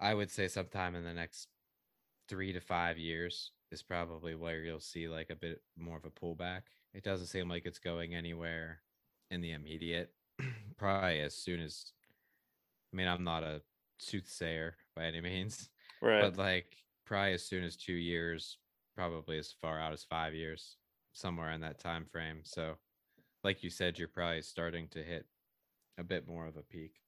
I 0.00 0.14
would 0.14 0.30
say 0.30 0.48
sometime 0.48 0.94
in 0.94 1.04
the 1.04 1.12
next 1.12 1.48
three 2.28 2.52
to 2.52 2.60
five 2.60 2.96
years 2.98 3.50
is 3.72 3.82
probably 3.82 4.34
where 4.34 4.62
you'll 4.62 4.80
see 4.80 5.08
like 5.08 5.30
a 5.30 5.36
bit 5.36 5.60
more 5.76 5.98
of 5.98 6.04
a 6.04 6.10
pullback. 6.10 6.62
It 6.94 7.02
doesn't 7.02 7.26
seem 7.26 7.48
like 7.48 7.66
it's 7.66 7.78
going 7.78 8.14
anywhere 8.14 8.80
in 9.30 9.40
the 9.40 9.52
immediate. 9.52 10.12
probably 10.78 11.20
as 11.20 11.34
soon 11.34 11.60
as, 11.60 11.92
I 12.92 12.96
mean, 12.96 13.08
I'm 13.08 13.24
not 13.24 13.42
a 13.42 13.60
soothsayer 13.98 14.76
by 14.96 15.04
any 15.04 15.20
means, 15.20 15.68
Right. 16.00 16.20
but 16.22 16.36
like 16.38 16.76
probably 17.04 17.34
as 17.34 17.44
soon 17.44 17.64
as 17.64 17.76
two 17.76 17.92
years, 17.92 18.56
probably 19.00 19.38
as 19.38 19.52
far 19.52 19.80
out 19.80 19.92
as 19.94 20.04
five 20.04 20.34
years, 20.34 20.76
somewhere 21.12 21.52
in 21.52 21.62
that 21.62 21.78
time 21.78 22.06
frame. 22.06 22.44
So, 22.44 22.78
like 23.44 23.62
you 23.64 23.70
said, 23.70 23.98
you're 23.98 24.08
probably 24.08 24.42
starting 24.42 24.88
to 24.90 25.02
hit 25.04 25.28
a 25.98 26.04
bit 26.04 26.26
more 26.28 26.46
of 26.46 26.56
a 26.56 26.62
peak. 26.64 27.02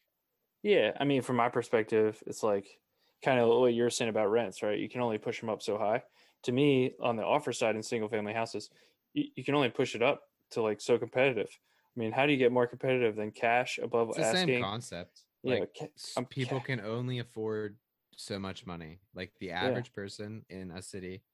Yeah, 0.62 0.92
I 0.99 1.04
mean, 1.04 1.22
from 1.22 1.37
my 1.37 1.49
perspective, 1.49 2.22
it's 2.26 2.42
like 2.42 2.80
kind 3.25 3.40
of 3.40 3.49
what 3.49 3.75
you're 3.75 3.90
saying 3.90 4.08
about 4.08 4.28
rents, 4.30 4.62
right? 4.62 4.78
You 4.78 4.88
can 4.88 5.00
only 5.00 5.18
push 5.18 5.40
them 5.40 5.49
up 5.50 5.62
so 5.62 5.78
high. 5.78 6.04
To 6.44 6.52
me, 6.52 6.94
on 7.00 7.16
the 7.16 7.25
offer 7.25 7.52
side 7.52 7.76
in 7.76 7.82
single 7.82 8.08
family 8.08 8.32
houses, 8.32 8.70
you, 9.12 9.25
you 9.37 9.44
can 9.44 9.54
only 9.54 9.70
push 9.70 9.94
it 9.94 10.02
up 10.02 10.22
to 10.50 10.62
like 10.62 10.80
so 10.80 10.99
competitive. 10.99 11.49
I 11.96 12.00
mean, 12.00 12.12
how 12.12 12.26
do 12.26 12.32
you 12.32 12.38
get 12.38 12.52
more 12.52 12.66
competitive 12.66 13.16
than 13.16 13.32
cash 13.32 13.78
above 13.78 14.11
It's 14.11 14.16
the 14.16 14.25
asking? 14.25 14.25
same 14.25 14.52
concept. 14.52 15.25
Yeah, 15.42 15.61
Like 15.61 15.66
ca- 15.78 15.88
people 16.30 16.61
ca- 16.61 16.61
can 16.61 16.80
only 16.80 17.18
afford 17.18 17.78
so 18.16 18.38
much 18.38 18.66
money. 18.66 19.00
Like 19.14 19.34
the 19.38 19.50
average 19.52 19.92
person 19.92 20.44
in 20.49 20.70
a 20.70 20.82
city 20.82 21.25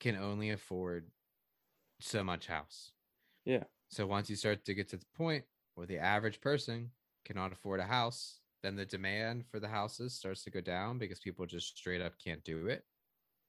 can 0.00 0.16
only 0.16 0.50
afford 0.50 1.10
so 2.00 2.24
much 2.24 2.46
house. 2.46 2.92
Yeah. 3.44 3.64
So 3.88 4.06
once 4.06 4.28
you 4.30 4.36
start 4.36 4.64
to 4.64 4.74
get 4.74 4.88
to 4.90 4.96
the 4.96 5.06
point 5.06 5.46
where 5.74 5.86
the 5.86 5.98
average 5.98 6.40
person 6.40 6.92
cannot 7.24 7.52
afford 7.52 7.80
a 7.80 7.86
house, 7.86 8.40
then 8.62 8.76
the 8.76 8.86
demand 8.86 9.46
for 9.46 9.60
the 9.60 9.68
houses 9.68 10.14
starts 10.14 10.44
to 10.44 10.50
go 10.50 10.60
down 10.60 10.98
because 10.98 11.20
people 11.20 11.46
just 11.46 11.76
straight 11.76 12.00
up 12.00 12.18
can't 12.18 12.44
do 12.44 12.66
it. 12.68 12.86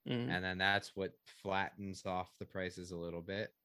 Mhm. 0.07 0.29
And 0.29 0.43
then 0.43 0.57
that's 0.57 0.95
what 0.95 1.13
flattens 1.25 2.05
off 2.05 2.37
the 2.37 2.45
prices 2.45 2.91
a 2.91 2.97
little 2.97 3.21
bit. 3.21 3.55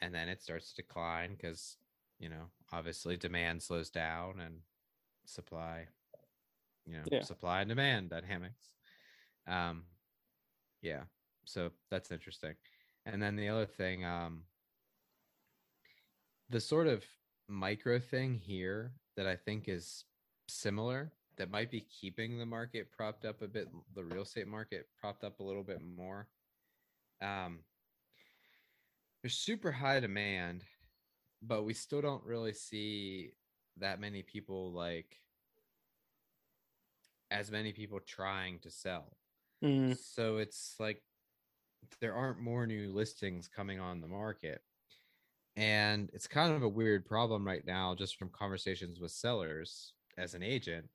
And 0.00 0.14
then 0.14 0.28
it 0.28 0.42
starts 0.42 0.70
to 0.74 0.82
decline 0.82 1.32
because, 1.34 1.78
you 2.18 2.28
know, 2.28 2.50
obviously 2.72 3.16
demand 3.16 3.62
slows 3.62 3.90
down 3.90 4.40
and 4.40 4.62
supply, 5.26 5.88
you 6.86 6.94
know, 6.98 7.08
Yeah. 7.10 7.20
supply 7.20 7.62
and 7.62 7.68
demand 7.68 8.10
dynamics. 8.10 8.74
Um, 9.46 9.86
yeah. 10.82 11.06
So 11.46 11.70
that's 11.90 12.10
interesting. 12.10 12.54
And 13.06 13.22
then 13.22 13.36
the 13.36 13.48
other 13.48 13.66
thing, 13.66 14.04
um, 14.04 14.42
the 16.50 16.60
sort 16.60 16.86
of 16.86 17.04
micro 17.48 17.98
thing 17.98 18.34
here 18.34 18.92
that 19.16 19.26
I 19.26 19.36
think 19.36 19.68
is 19.68 20.04
similar 20.48 21.12
that 21.36 21.50
might 21.50 21.70
be 21.70 21.80
keeping 21.80 22.38
the 22.38 22.46
market 22.46 22.90
propped 22.90 23.24
up 23.24 23.42
a 23.42 23.48
bit, 23.48 23.68
the 23.94 24.04
real 24.04 24.22
estate 24.22 24.48
market 24.48 24.86
propped 24.98 25.22
up 25.22 25.40
a 25.40 25.42
little 25.42 25.62
bit 25.62 25.80
more. 25.82 26.28
Um, 27.20 27.60
there's 29.22 29.38
super 29.38 29.70
high 29.70 30.00
demand, 30.00 30.64
but 31.42 31.62
we 31.64 31.74
still 31.74 32.00
don't 32.00 32.24
really 32.24 32.54
see 32.54 33.32
that 33.76 34.00
many 34.00 34.22
people 34.22 34.72
like 34.72 35.20
as 37.30 37.50
many 37.50 37.72
people 37.72 38.00
trying 38.00 38.58
to 38.60 38.70
sell. 38.70 39.16
Mhm. 39.62 39.96
So 39.96 40.38
it's 40.38 40.78
like 40.78 41.02
there 42.00 42.14
aren't 42.14 42.40
more 42.40 42.66
new 42.66 42.92
listings 42.92 43.48
coming 43.48 43.80
on 43.80 44.00
the 44.00 44.08
market. 44.08 44.62
And 45.56 46.10
it's 46.12 46.26
kind 46.26 46.54
of 46.54 46.62
a 46.62 46.68
weird 46.68 47.06
problem 47.06 47.46
right 47.46 47.66
now, 47.66 47.94
just 47.94 48.16
from 48.16 48.28
conversations 48.28 49.00
with 49.00 49.10
sellers 49.10 49.94
as 50.18 50.34
an 50.34 50.42
agent, 50.42 50.86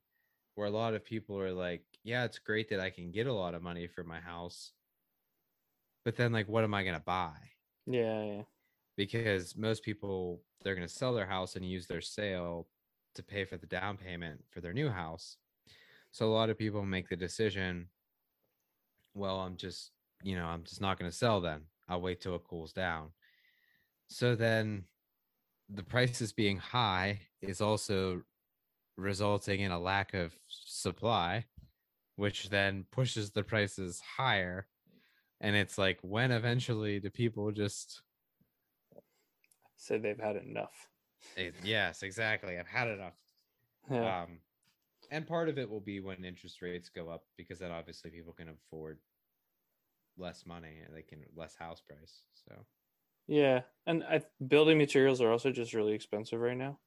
where 0.54 0.68
a 0.68 0.70
lot 0.70 0.94
of 0.94 1.04
people 1.04 1.38
are 1.40 1.52
like, 1.52 1.82
yeah, 2.04 2.24
it's 2.24 2.38
great 2.38 2.68
that 2.70 2.80
I 2.80 2.90
can 2.90 3.10
get 3.10 3.26
a 3.26 3.32
lot 3.32 3.54
of 3.54 3.62
money 3.62 3.86
for 3.86 4.04
my 4.04 4.20
house. 4.20 4.72
But 6.04 6.16
then, 6.16 6.32
like, 6.32 6.48
what 6.48 6.64
am 6.64 6.74
I 6.74 6.82
going 6.82 6.94
to 6.94 7.00
buy? 7.00 7.34
Yeah, 7.86 8.24
yeah. 8.24 8.42
Because 8.96 9.56
most 9.56 9.82
people, 9.82 10.42
they're 10.62 10.74
going 10.74 10.86
to 10.86 10.92
sell 10.92 11.14
their 11.14 11.26
house 11.26 11.56
and 11.56 11.68
use 11.68 11.86
their 11.86 12.00
sale 12.00 12.68
to 13.14 13.22
pay 13.22 13.44
for 13.44 13.56
the 13.56 13.66
down 13.66 13.96
payment 13.96 14.42
for 14.50 14.60
their 14.60 14.72
new 14.72 14.88
house. 14.88 15.36
So 16.12 16.28
a 16.28 16.34
lot 16.34 16.50
of 16.50 16.58
people 16.58 16.84
make 16.84 17.08
the 17.08 17.16
decision, 17.16 17.88
well, 19.14 19.40
I'm 19.40 19.56
just, 19.56 19.90
you 20.22 20.36
know, 20.36 20.46
I'm 20.46 20.64
just 20.64 20.80
not 20.80 20.98
going 20.98 21.10
to 21.10 21.16
sell 21.16 21.40
then. 21.40 21.62
I'll 21.88 22.00
wait 22.00 22.20
till 22.20 22.34
it 22.34 22.44
cools 22.44 22.72
down. 22.72 23.08
So 24.08 24.34
then 24.34 24.84
the 25.68 25.82
prices 25.82 26.32
being 26.32 26.58
high 26.58 27.20
is 27.40 27.60
also 27.60 28.22
resulting 28.96 29.60
in 29.60 29.70
a 29.70 29.80
lack 29.80 30.14
of 30.14 30.34
supply, 30.48 31.46
which 32.16 32.50
then 32.50 32.84
pushes 32.92 33.30
the 33.30 33.42
prices 33.42 34.00
higher. 34.16 34.66
And 35.40 35.56
it's 35.56 35.78
like, 35.78 35.98
when 36.02 36.30
eventually 36.30 37.00
do 37.00 37.10
people 37.10 37.50
just, 37.50 38.02
say 39.76 39.98
they've 39.98 40.20
had 40.20 40.36
enough. 40.36 40.88
eh, 41.36 41.50
yes, 41.64 42.02
exactly. 42.02 42.58
I've 42.58 42.66
had 42.68 42.88
enough. 42.88 43.16
Yeah. 43.90 44.22
Um, 44.22 44.38
and 45.10 45.26
part 45.26 45.48
of 45.48 45.58
it 45.58 45.68
will 45.68 45.80
be 45.80 46.00
when 46.00 46.24
interest 46.24 46.62
rates 46.62 46.88
go 46.88 47.08
up 47.08 47.24
because 47.36 47.58
then 47.58 47.72
obviously 47.72 48.10
people 48.10 48.32
can 48.32 48.48
afford 48.48 48.98
less 50.16 50.46
money 50.46 50.80
and 50.84 50.94
they 50.94 51.02
can 51.02 51.24
less 51.34 51.54
house 51.56 51.80
price. 51.80 52.26
So 52.34 52.66
Yeah, 53.26 53.62
and 53.86 54.04
I, 54.04 54.22
building 54.46 54.78
materials 54.78 55.20
are 55.20 55.30
also 55.32 55.50
just 55.52 55.74
really 55.74 55.92
expensive 55.94 56.40
right 56.40 56.56
now 56.56 56.80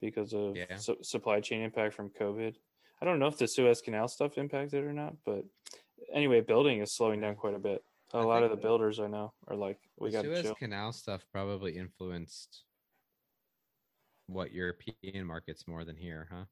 because 0.00 0.34
of 0.34 0.56
Yeah. 0.56 0.76
su- 0.76 1.02
supply 1.02 1.40
chain 1.40 1.62
impact 1.62 1.94
from 1.94 2.10
COVID. 2.10 2.56
I 3.00 3.04
don't 3.04 3.18
know 3.20 3.28
if 3.28 3.38
the 3.38 3.46
Suez 3.48 3.80
Canal 3.82 4.08
stuff 4.08 4.38
impacted 4.38 4.84
or 4.84 4.92
not, 4.92 5.16
but 5.24 5.44
anyway, 6.12 6.40
building 6.40 6.80
is 6.80 6.94
slowing 6.96 7.20
down 7.20 7.36
quite 7.36 7.54
a 7.54 7.58
bit. 7.60 7.84
A 8.12 8.18
I 8.18 8.22
lot 8.24 8.42
of 8.42 8.50
the 8.50 8.56
builders 8.56 8.98
I 9.00 9.06
know 9.08 9.34
are 9.48 9.56
like, 9.56 9.80
we 9.98 10.10
got 10.10 10.24
Suez 10.24 10.42
chill. 10.42 10.54
Canal 10.54 10.92
stuff 10.92 11.26
probably 11.30 11.76
influenced 11.76 12.64
what 14.26 14.52
European 14.52 15.26
markets 15.26 15.66
more 15.66 15.84
than 15.84 15.96
here, 15.96 16.28
huh? 16.30 16.44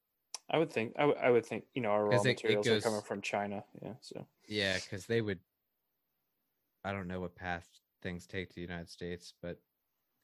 I 0.48 0.58
would 0.58 0.72
think, 0.72 0.94
I, 0.96 1.02
w- 1.02 1.18
I 1.20 1.30
would 1.30 1.44
think, 1.44 1.64
you 1.74 1.82
know, 1.82 1.90
our 1.90 2.04
raw 2.06 2.22
it- 2.22 2.26
it 2.26 2.26
materials 2.34 2.68
are 2.68 2.80
coming 2.80 3.02
from 3.02 3.20
China. 3.20 3.64
Yeah, 3.82 3.94
so 4.00 4.26
Yeah, 4.46 4.78
because 4.78 5.06
they 5.06 5.20
would. 5.20 5.40
I 6.86 6.92
don't 6.92 7.08
know 7.08 7.20
what 7.20 7.34
path 7.34 7.68
things 8.00 8.26
take 8.26 8.48
to 8.50 8.54
the 8.54 8.60
United 8.60 8.88
States, 8.88 9.34
but 9.42 9.58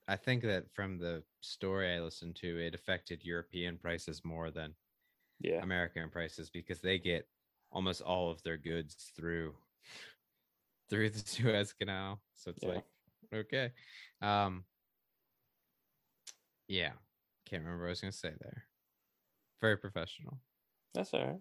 I 0.07 0.17
think 0.17 0.43
that 0.45 0.73
from 0.73 0.99
the 0.99 1.25
story 1.41 1.93
I 1.93 2.01
listened 2.01 2.37
to, 2.37 2.59
it 2.59 2.75
affected 2.75 3.25
European 3.25 3.79
prices 3.79 4.25
more 4.25 4.51
than 4.53 4.75
yeah, 5.41 5.61
American 5.63 6.09
prices 6.09 6.51
because 6.51 6.81
they 6.81 6.99
get 6.99 7.27
almost 7.73 8.01
all 8.01 8.31
of 8.31 8.41
their 8.45 8.57
goods 8.57 9.11
through 9.17 9.55
through 10.89 11.11
the 11.11 11.19
Suez 11.19 11.73
Canal. 11.73 12.21
So 12.37 12.51
it's 12.51 12.63
Yeah. 12.63 12.69
like 12.69 12.85
okay. 13.35 13.73
Um 14.21 14.65
yeah. 16.69 16.93
Can't 17.47 17.65
remember 17.65 17.85
what 17.85 17.89
I 17.89 17.91
was 17.91 18.01
gonna 18.01 18.13
say 18.13 18.33
there. 18.41 18.65
Very 19.61 19.77
professional. 19.77 20.39
that's 20.95 21.13
all 21.13 21.41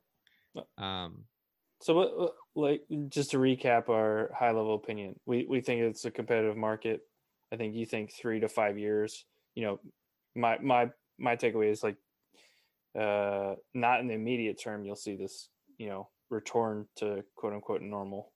right. 0.56 0.66
Um 0.78 1.26
So, 1.82 1.94
what, 1.96 2.34
like, 2.56 2.82
just 3.10 3.32
to 3.32 3.38
recap 3.38 3.90
our 3.90 4.32
high 4.38 4.52
level 4.52 4.76
opinion, 4.76 5.20
we 5.26 5.46
we 5.50 5.62
think 5.62 5.82
it's 5.82 6.06
a 6.06 6.12
competitive 6.12 6.58
market. 6.58 7.02
I 7.52 7.58
think 7.58 7.76
you 7.76 7.86
think 7.86 8.14
three 8.14 8.40
to 8.40 8.48
five 8.48 8.78
years. 8.78 9.26
You 9.56 9.64
know, 9.66 9.80
my 10.36 10.58
my 10.60 10.92
my 11.18 11.36
takeaway 11.36 11.72
is 11.72 11.84
like, 11.84 11.98
uh, 13.00 13.56
not 13.74 14.00
in 14.00 14.08
the 14.08 14.14
immediate 14.14 14.62
term, 14.62 14.86
you'll 14.86 14.96
see 14.96 15.16
this, 15.16 15.50
you 15.78 15.88
know, 15.90 16.10
return 16.30 16.88
to 16.98 17.24
quote 17.36 17.54
unquote 17.54 17.82
normal. 17.82 18.32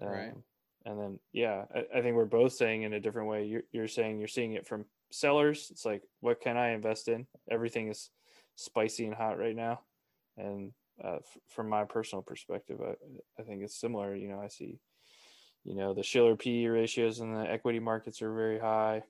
Right. 0.00 0.32
Um, 0.32 0.44
And 0.86 0.98
then, 0.98 1.18
yeah, 1.32 1.64
I, 1.74 1.98
I 1.98 2.02
think 2.02 2.16
we're 2.16 2.24
both 2.24 2.52
saying 2.54 2.84
in 2.84 2.94
a 2.94 3.00
different 3.00 3.28
way. 3.28 3.44
You're 3.44 3.64
you're 3.70 3.88
saying 3.88 4.18
you're 4.18 4.28
seeing 4.28 4.54
it 4.54 4.66
from 4.66 4.86
sellers. 5.12 5.68
It's 5.70 5.84
like, 5.84 6.02
what 6.20 6.40
can 6.40 6.56
I 6.56 6.70
invest 6.70 7.08
in? 7.08 7.26
Everything 7.50 7.88
is 7.90 8.10
spicy 8.56 9.04
and 9.06 9.14
hot 9.14 9.38
right 9.38 9.56
now, 9.56 9.80
and 10.36 10.72
uh, 11.02 11.16
f- 11.16 11.38
from 11.48 11.68
my 11.68 11.84
personal 11.84 12.22
perspective, 12.22 12.80
I, 12.80 12.94
I 13.40 13.44
think 13.44 13.62
it's 13.62 13.78
similar. 13.80 14.14
You 14.14 14.28
know, 14.28 14.40
I 14.40 14.48
see, 14.48 14.78
you 15.64 15.74
know, 15.74 15.94
the 15.94 16.02
Shiller 16.02 16.36
PE 16.36 16.66
ratios 16.66 17.20
in 17.20 17.34
the 17.34 17.50
equity 17.50 17.78
markets 17.78 18.22
are 18.22 18.32
very 18.32 18.58
high. 18.58 19.02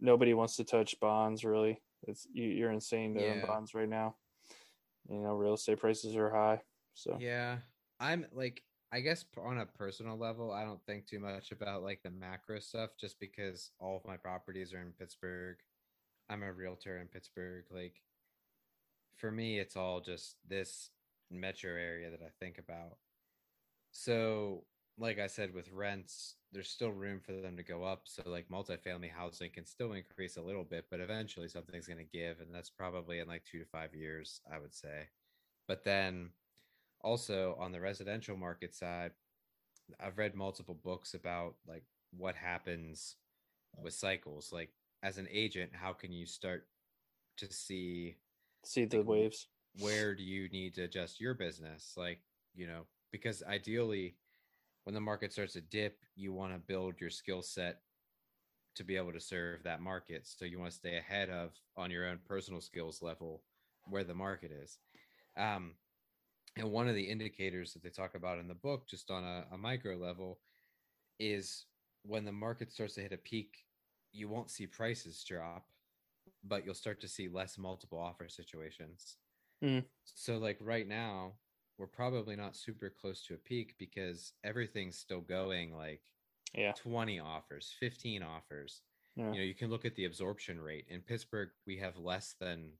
Nobody 0.00 0.34
wants 0.34 0.56
to 0.56 0.64
touch 0.64 0.98
bonds 1.00 1.44
really. 1.44 1.80
It's 2.06 2.26
you, 2.32 2.44
you're 2.44 2.72
insane 2.72 3.14
to 3.14 3.20
own 3.20 3.40
bonds 3.40 3.74
right 3.74 3.88
now. 3.88 4.16
You 5.08 5.20
know, 5.20 5.34
real 5.34 5.54
estate 5.54 5.78
prices 5.78 6.16
are 6.16 6.30
high. 6.30 6.62
So 6.94 7.16
Yeah, 7.20 7.58
I'm 8.00 8.26
like, 8.32 8.62
I 8.92 9.00
guess 9.00 9.24
on 9.38 9.58
a 9.58 9.66
personal 9.66 10.16
level, 10.16 10.52
I 10.52 10.64
don't 10.64 10.84
think 10.86 11.06
too 11.06 11.20
much 11.20 11.52
about 11.52 11.82
like 11.82 12.02
the 12.02 12.10
macro 12.10 12.58
stuff 12.60 12.90
just 12.98 13.18
because 13.20 13.70
all 13.78 13.96
of 13.96 14.04
my 14.06 14.16
properties 14.16 14.72
are 14.74 14.80
in 14.80 14.92
Pittsburgh. 14.98 15.56
I'm 16.28 16.42
a 16.42 16.52
realtor 16.52 16.98
in 16.98 17.06
Pittsburgh. 17.08 17.64
Like, 17.70 18.02
for 19.16 19.30
me, 19.30 19.58
it's 19.58 19.76
all 19.76 20.00
just 20.00 20.36
this 20.46 20.90
metro 21.30 21.72
area 21.72 22.10
that 22.10 22.22
I 22.22 22.30
think 22.40 22.58
about. 22.58 22.98
So, 23.90 24.64
like 24.98 25.18
I 25.18 25.26
said, 25.26 25.54
with 25.54 25.70
rents, 25.72 26.36
there's 26.52 26.68
still 26.68 26.90
room 26.90 27.20
for 27.20 27.32
them 27.32 27.56
to 27.56 27.62
go 27.62 27.84
up. 27.84 28.02
So 28.04 28.22
like 28.26 28.48
multifamily 28.48 29.10
housing 29.10 29.50
can 29.50 29.66
still 29.66 29.92
increase 29.92 30.36
a 30.36 30.42
little 30.42 30.64
bit, 30.64 30.86
but 30.90 31.00
eventually 31.00 31.48
something's 31.48 31.86
going 31.86 31.98
to 31.98 32.18
give, 32.18 32.40
and 32.40 32.54
that's 32.54 32.70
probably 32.70 33.18
in 33.18 33.28
like 33.28 33.44
two 33.44 33.58
to 33.58 33.64
five 33.66 33.94
years, 33.94 34.40
I 34.52 34.58
would 34.58 34.74
say. 34.74 35.08
But 35.68 35.84
then 35.84 36.30
also 37.02 37.56
on 37.60 37.72
the 37.72 37.80
residential 37.80 38.36
market 38.36 38.74
side, 38.74 39.12
I've 40.00 40.18
read 40.18 40.34
multiple 40.34 40.78
books 40.82 41.14
about 41.14 41.56
like 41.66 41.84
what 42.16 42.34
happens 42.34 43.16
with 43.82 43.94
cycles. 43.94 44.52
Like 44.52 44.70
as 45.02 45.18
an 45.18 45.28
agent, 45.30 45.72
how 45.74 45.92
can 45.92 46.12
you 46.12 46.26
start 46.26 46.66
to 47.38 47.52
see 47.52 48.16
See 48.64 48.84
the 48.84 48.98
Like, 48.98 49.06
waves. 49.06 49.48
Where 49.78 50.14
do 50.14 50.22
you 50.22 50.48
need 50.48 50.74
to 50.74 50.84
adjust 50.84 51.20
your 51.20 51.34
business? 51.34 51.94
Like, 51.96 52.20
you 52.54 52.66
know, 52.66 52.82
because 53.12 53.42
ideally 53.42 54.16
when 54.84 54.94
the 54.94 55.00
market 55.00 55.32
starts 55.32 55.54
to 55.54 55.60
dip, 55.60 55.98
you 56.14 56.32
want 56.32 56.52
to 56.52 56.58
build 56.58 57.00
your 57.00 57.10
skill 57.10 57.42
set 57.42 57.80
to 58.76 58.84
be 58.84 58.96
able 58.96 59.12
to 59.12 59.20
serve 59.20 59.62
that 59.64 59.80
market. 59.80 60.26
So 60.26 60.44
you 60.44 60.58
want 60.58 60.70
to 60.70 60.76
stay 60.76 60.96
ahead 60.96 61.30
of 61.30 61.52
on 61.76 61.90
your 61.90 62.06
own 62.06 62.20
personal 62.26 62.60
skills 62.60 63.02
level 63.02 63.42
where 63.84 64.04
the 64.04 64.14
market 64.14 64.52
is. 64.52 64.78
Um, 65.36 65.72
and 66.56 66.70
one 66.70 66.88
of 66.88 66.94
the 66.94 67.02
indicators 67.02 67.72
that 67.72 67.82
they 67.82 67.90
talk 67.90 68.14
about 68.14 68.38
in 68.38 68.48
the 68.48 68.54
book, 68.54 68.88
just 68.88 69.10
on 69.10 69.24
a, 69.24 69.44
a 69.52 69.58
micro 69.58 69.96
level, 69.96 70.38
is 71.18 71.64
when 72.02 72.24
the 72.24 72.32
market 72.32 72.72
starts 72.72 72.94
to 72.94 73.02
hit 73.02 73.12
a 73.12 73.18
peak, 73.18 73.64
you 74.12 74.28
won't 74.28 74.50
see 74.50 74.66
prices 74.66 75.24
drop, 75.26 75.66
but 76.44 76.64
you'll 76.64 76.74
start 76.74 77.00
to 77.00 77.08
see 77.08 77.28
less 77.28 77.58
multiple 77.58 77.98
offer 77.98 78.28
situations. 78.28 79.16
Mm. 79.62 79.84
So, 80.04 80.38
like 80.38 80.58
right 80.60 80.86
now, 80.86 81.38
we're 81.78 81.86
probably 81.86 82.36
not 82.36 82.56
super 82.56 82.90
close 82.90 83.22
to 83.26 83.34
a 83.34 83.38
peak 83.38 83.76
because 83.78 84.32
everything's 84.44 84.98
still 84.98 85.20
going 85.20 85.72
like 85.74 86.02
Yeah. 86.54 86.72
20 86.72 87.18
offers, 87.20 87.72
15 87.78 88.22
offers. 88.22 88.82
Yeah. 89.16 89.32
You 89.32 89.38
know, 89.38 89.44
you 89.44 89.54
can 89.54 89.70
look 89.70 89.84
at 89.84 89.94
the 89.94 90.04
absorption 90.04 90.60
rate. 90.60 90.86
In 90.88 91.02
Pittsburgh, 91.02 91.50
we 91.66 91.78
have 91.78 91.96
less 91.96 92.34
than 92.34 92.78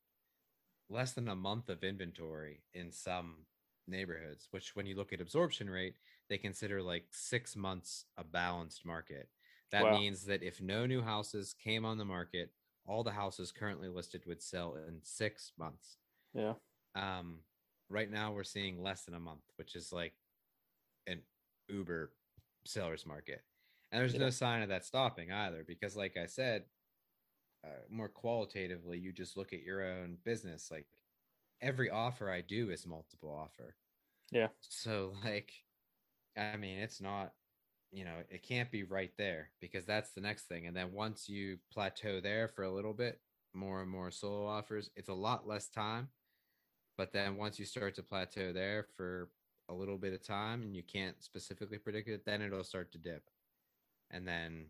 less 0.88 1.14
than 1.14 1.28
a 1.28 1.34
month 1.36 1.68
of 1.68 1.82
inventory 1.82 2.62
in 2.74 2.92
some 2.92 3.46
neighborhoods, 3.88 4.48
which 4.52 4.76
when 4.76 4.86
you 4.86 4.94
look 4.96 5.12
at 5.12 5.20
absorption 5.20 5.68
rate, 5.68 5.96
they 6.28 6.38
consider 6.38 6.82
like 6.82 7.06
6 7.12 7.56
months 7.56 8.06
a 8.16 8.24
balanced 8.24 8.84
market. 8.84 9.30
That 9.70 9.84
Wow. 9.84 9.98
means 9.98 10.24
that 10.26 10.42
if 10.42 10.60
no 10.60 10.86
new 10.86 11.02
houses 11.02 11.52
came 11.54 11.84
on 11.84 11.98
the 11.98 12.04
market, 12.04 12.54
all 12.84 13.02
the 13.02 13.12
houses 13.12 13.50
currently 13.52 13.88
listed 13.88 14.24
would 14.26 14.42
sell 14.42 14.76
in 14.76 15.02
6 15.02 15.52
months. 15.56 15.98
Yeah. 16.34 16.54
Um 16.96 17.44
right 17.90 18.10
now 18.10 18.32
we're 18.32 18.44
seeing 18.44 18.82
less 18.82 19.04
than 19.06 19.14
a 19.14 19.20
month, 19.20 19.44
which 19.56 19.76
is 19.76 19.92
like 19.92 20.14
an 21.06 21.22
uber 21.68 22.14
seller's 22.66 23.06
market. 23.06 23.42
And 23.92 24.00
there's 24.00 24.14
Yeah. 24.14 24.18
no 24.18 24.30
sign 24.30 24.62
of 24.62 24.70
that 24.70 24.84
stopping 24.86 25.32
either, 25.32 25.64
because, 25.64 25.96
like 25.96 26.16
I 26.16 26.26
said, 26.26 26.66
uh, 27.64 27.82
more 27.88 28.08
qualitatively, 28.08 28.98
you 28.98 29.12
just 29.12 29.36
look 29.36 29.52
at 29.52 29.62
your 29.62 29.82
own 29.84 30.18
business. 30.24 30.70
Like 30.70 30.88
every 31.62 31.90
offer 31.90 32.30
I 32.30 32.42
do 32.42 32.70
is 32.70 32.86
multiple 32.86 33.30
offer. 33.32 33.76
Yeah. 34.30 34.50
So, 34.60 35.14
like, 35.24 35.52
I 36.36 36.56
mean, 36.56 36.78
it's 36.78 37.00
not, 37.00 37.34
you 37.92 38.04
know, 38.04 38.24
it 38.30 38.42
can't 38.44 38.70
be 38.72 38.84
right 38.84 39.12
there 39.18 39.52
because 39.60 39.86
that's 39.86 40.12
the 40.12 40.20
next 40.22 40.46
thing. 40.48 40.66
And 40.66 40.76
then 40.76 40.92
once 40.92 41.28
you 41.28 41.60
plateau 41.72 42.20
there 42.20 42.48
for 42.48 42.64
a 42.64 42.72
little 42.72 42.94
bit, 42.94 43.22
more 43.54 43.82
and 43.82 43.90
more 43.90 44.10
solo 44.12 44.46
offers, 44.46 44.90
it's 44.96 45.08
a 45.10 45.14
lot 45.14 45.46
less 45.48 45.68
time. 45.70 46.10
But 46.96 47.12
then 47.12 47.36
once 47.36 47.58
you 47.58 47.64
start 47.64 47.94
to 47.96 48.02
plateau 48.02 48.52
there 48.52 48.86
for 48.96 49.28
a 49.68 49.74
little 49.74 49.98
bit 49.98 50.12
of 50.14 50.22
time 50.22 50.62
and 50.62 50.74
you 50.74 50.82
can't 50.82 51.22
specifically 51.22 51.78
predict 51.78 52.08
it, 52.08 52.24
then 52.24 52.40
it'll 52.42 52.64
start 52.64 52.92
to 52.92 52.98
dip. 52.98 53.28
And 54.10 54.26
then, 54.26 54.66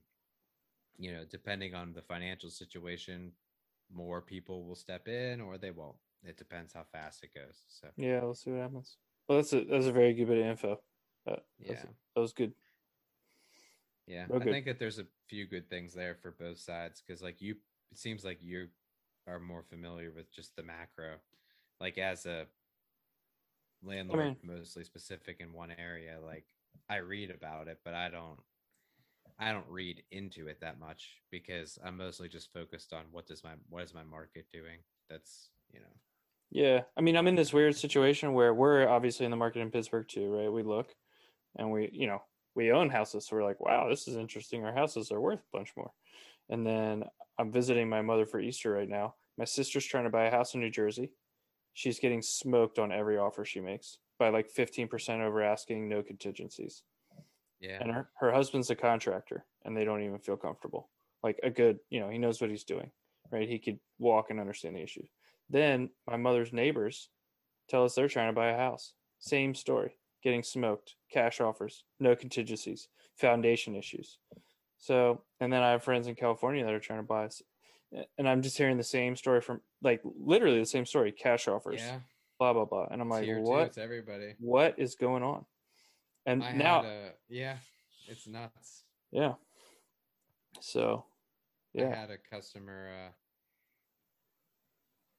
you 0.99 1.13
know, 1.13 1.25
depending 1.29 1.75
on 1.75 1.93
the 1.93 2.03
financial 2.03 2.51
situation, 2.51 3.33
more 3.93 4.21
people 4.21 4.65
will 4.65 4.75
step 4.75 5.07
in 5.09 5.41
or 5.41 5.59
they 5.59 5.71
won't. 5.71 5.97
It 6.25 6.37
depends 6.37 6.73
how 6.73 6.85
fast 6.91 7.23
it 7.23 7.35
goes. 7.35 7.63
So, 7.69 7.89
Yeah. 7.97 8.23
we'll 8.23 8.35
see 8.35 8.51
what 8.51 8.61
happens. 8.63 8.97
Well, 9.29 9.39
that's 9.39 9.53
a 9.53 9.65
that's 9.65 9.87
a 9.87 9.93
very 9.93 10.15
good 10.15 10.29
bit 10.29 10.39
of 10.39 10.47
info. 10.47 10.81
Uh, 11.27 11.37
yeah. 11.59 11.85
that 12.15 12.21
was 12.21 12.33
good. 12.33 12.55
Yeah, 14.07 14.27
Real 14.29 14.41
I 14.41 14.45
good. 14.45 14.53
think 14.53 14.67
that 14.67 14.79
there's 14.79 14.99
a 15.01 15.07
few 15.29 15.47
good 15.47 15.69
things 15.69 15.93
there 15.93 16.15
for 16.15 16.31
both 16.31 16.59
sides 16.59 17.03
because, 17.05 17.23
like, 17.23 17.41
you, 17.43 17.57
it 17.91 17.99
seems 17.99 18.25
like 18.25 18.39
you 18.41 18.69
are 19.27 19.41
more 19.41 19.65
familiar 19.65 20.13
with 20.13 20.33
just 20.33 20.55
the 20.55 20.63
macro, 20.63 21.17
like 21.81 21.99
as 21.99 22.27
a 22.27 22.47
landlord, 23.83 24.37
mostly 24.43 24.85
specific 24.85 25.39
in 25.41 25.53
one 25.53 25.73
area. 25.79 26.17
Like, 26.25 26.45
I 26.89 26.97
read 26.97 27.31
about 27.31 27.69
it, 27.69 27.79
but 27.85 27.95
I 27.95 28.09
don't, 28.09 28.39
I 29.39 29.53
don't 29.53 29.69
read 29.69 30.03
into 30.11 30.49
it 30.49 30.61
that 30.61 30.81
much 30.81 31.21
because 31.31 31.79
I'm 31.85 31.97
mostly 31.97 32.29
just 32.29 32.53
focused 32.53 32.93
on 32.93 33.05
what 33.11 33.27
does 33.27 33.45
my 33.45 33.53
what 33.69 33.85
is 33.85 33.95
my 33.95 34.05
market 34.05 34.47
doing. 34.53 34.79
That's 35.11 35.51
you 35.73 35.81
know, 35.81 35.87
Yeah. 36.51 36.83
I 36.97 37.01
mean, 37.01 37.17
I'm 37.17 37.27
in 37.27 37.35
this 37.35 37.53
weird 37.53 37.77
situation 37.77 38.33
where 38.33 38.55
we're 38.55 38.89
obviously 38.89 39.25
in 39.25 39.31
the 39.31 39.37
market 39.37 39.61
in 39.61 39.71
Pittsburgh 39.71 40.07
too, 40.09 40.31
right? 40.31 40.53
We 40.53 40.63
look 40.63 40.95
and 41.57 41.71
we, 41.71 41.91
you 41.93 42.07
know, 42.07 42.23
we 42.55 42.73
own 42.73 42.89
houses. 42.89 43.27
So 43.27 43.37
we're 43.37 43.45
like, 43.45 43.61
wow, 43.61 43.89
this 43.89 44.09
is 44.09 44.17
interesting. 44.17 44.65
Our 44.65 44.75
houses 44.75 45.11
are 45.13 45.21
worth 45.21 45.41
a 45.41 45.57
bunch 45.57 45.73
more. 45.77 45.91
And 46.49 46.65
then 46.67 47.05
I'm 47.39 47.53
visiting 47.53 47.89
my 47.89 48.03
mother 48.03 48.25
for 48.25 48.41
Easter 48.41 48.73
right 48.73 48.89
now. 48.89 49.15
My 49.37 49.45
sister's 49.45 49.85
trying 49.85 50.05
to 50.05 50.11
buy 50.11 50.27
a 50.27 50.31
house 50.31 50.55
in 50.55 50.61
New 50.61 50.71
Jersey. 50.71 51.11
She's 51.77 51.99
getting 51.99 52.23
smoked 52.23 52.79
on 52.79 52.91
every 52.91 53.19
offer 53.19 53.45
she 53.45 53.61
makes 53.61 53.99
by 54.19 54.31
like 54.31 54.51
15% 54.51 55.21
over 55.21 55.43
asking, 55.43 55.91
no 55.91 56.03
contingencies. 56.03 56.83
yeah, 57.61 57.77
And 57.83 57.93
her, 57.93 58.09
her 58.19 58.33
husband's 58.33 58.71
a 58.71 58.75
contractor 58.75 59.45
and 59.63 59.77
they 59.77 59.85
don't 59.85 60.03
even 60.03 60.19
feel 60.19 60.39
comfortable. 60.39 60.89
Like 61.23 61.39
a 61.43 61.51
good, 61.51 61.79
you 61.91 62.01
know, 62.01 62.09
he 62.09 62.17
knows 62.17 62.41
what 62.41 62.49
he's 62.49 62.65
doing, 62.65 62.91
right? 63.31 63.47
He 63.47 63.59
could 63.59 63.79
walk 63.99 64.31
and 64.31 64.41
understand 64.41 64.75
the 64.75 64.83
issue. 64.83 65.03
Then 65.51 65.91
my 66.07 66.17
mother's 66.17 66.51
neighbors 66.51 67.11
tell 67.69 67.85
us 67.85 67.95
they're 67.95 68.09
trying 68.09 68.31
to 68.31 68.41
buy 68.41 68.49
a 68.49 68.57
house. 68.57 68.95
Same 69.19 69.55
story, 69.55 69.99
getting 70.23 70.43
smoked, 70.43 70.95
cash 71.13 71.43
offers, 71.43 71.85
no 72.01 72.17
contingencies, 72.17 72.89
foundation 73.17 73.75
issues. 73.75 74.17
So, 74.79 75.25
and 75.41 75.53
then 75.53 75.63
I 75.63 75.73
have 75.73 75.85
friends 75.85 76.07
in 76.07 76.15
California 76.15 76.65
that 76.65 76.73
are 76.73 76.81
trying 76.81 77.01
to 77.01 77.07
buy 77.07 77.27
us. 77.27 77.43
And 78.19 78.29
I'm 78.29 78.43
just 78.43 78.59
hearing 78.59 78.77
the 78.77 78.85
same 78.85 79.17
story 79.17 79.41
from 79.41 79.61
like 79.83 80.01
literally 80.05 80.59
the 80.59 80.67
same 80.67 80.87
story, 80.87 81.13
cash 81.13 81.49
offers, 81.49 81.81
yeah. 81.81 82.01
blah, 82.39 82.53
blah, 82.53 82.65
blah. 82.65 82.87
And 82.91 83.01
I'm 83.01 83.09
like, 83.09 83.25
Tier 83.25 83.37
two, 83.37 83.43
what? 83.43 83.67
it's 83.69 83.79
everybody. 83.79 84.35
What 84.39 84.75
is 84.79 84.95
going 84.95 85.23
on? 85.23 85.45
And 86.27 86.43
I 86.43 86.53
now, 86.53 86.83
a, 86.83 87.13
yeah, 87.29 87.57
it's 88.09 88.27
nuts. 88.27 88.85
yeah. 89.13 89.35
So, 90.61 91.05
yeah. 91.75 91.91
I 91.91 91.95
had 91.95 92.11
a 92.11 92.19
customer 92.31 92.91
uh, 92.93 93.13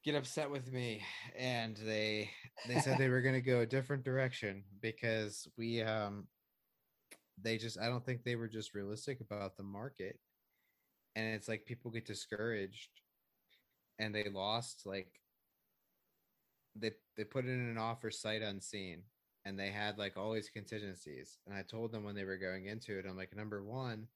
get 0.04 0.16
upset 0.16 0.50
with 0.50 0.72
me, 0.72 1.02
and 1.38 1.78
they 1.78 2.30
they 2.68 2.80
said 2.80 2.98
they 2.98 3.10
were 3.10 3.22
going 3.22 3.36
to 3.36 3.42
go 3.42 3.60
a 3.60 3.66
different 3.66 4.04
direction 4.04 4.64
because 4.82 5.48
we 5.58 5.82
um 5.82 6.28
they 7.42 7.58
just 7.58 7.80
I 7.80 7.88
don't 7.88 8.06
think 8.06 8.24
they 8.24 8.36
were 8.36 8.48
just 8.48 8.74
realistic 8.74 9.20
about 9.22 9.58
the 9.58 9.64
market, 9.64 10.20
and 11.18 11.34
it's 11.34 11.48
like 11.48 11.66
people 11.66 11.90
get 11.90 12.06
discouraged, 12.06 12.92
and 13.98 14.14
they 14.14 14.30
lost 14.30 14.86
like 14.86 15.20
they 16.76 16.92
they 17.18 17.24
put 17.24 17.46
in 17.46 17.50
an 17.72 17.78
offer 17.80 18.12
sight 18.12 18.44
unseen 18.44 19.02
and 19.46 19.58
they 19.58 19.70
had 19.72 19.98
like 19.98 20.16
all 20.16 20.32
these 20.34 20.50
contingencies. 20.50 21.40
And 21.48 21.56
i 21.56 21.64
told 21.64 21.92
them 21.92 22.04
when 22.04 22.14
they 22.16 22.24
were 22.24 22.38
going 22.38 22.66
into 22.68 23.00
it 23.00 23.06
i'm 23.10 23.18
like 23.18 23.36
number 23.36 23.64
one 23.64 24.08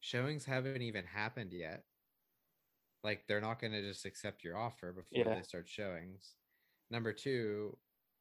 showings 0.00 0.44
haven't 0.44 0.82
even 0.82 1.04
happened 1.04 1.52
yet. 1.52 1.82
Like 3.02 3.26
they're 3.26 3.40
not 3.40 3.60
going 3.60 3.72
to 3.72 3.82
just 3.82 4.04
accept 4.04 4.44
your 4.44 4.56
offer 4.56 4.92
before 4.92 5.24
Yeah. 5.24 5.34
they 5.34 5.42
start 5.42 5.68
showings. 5.68 6.36
Number 6.90 7.12
two 7.12 7.76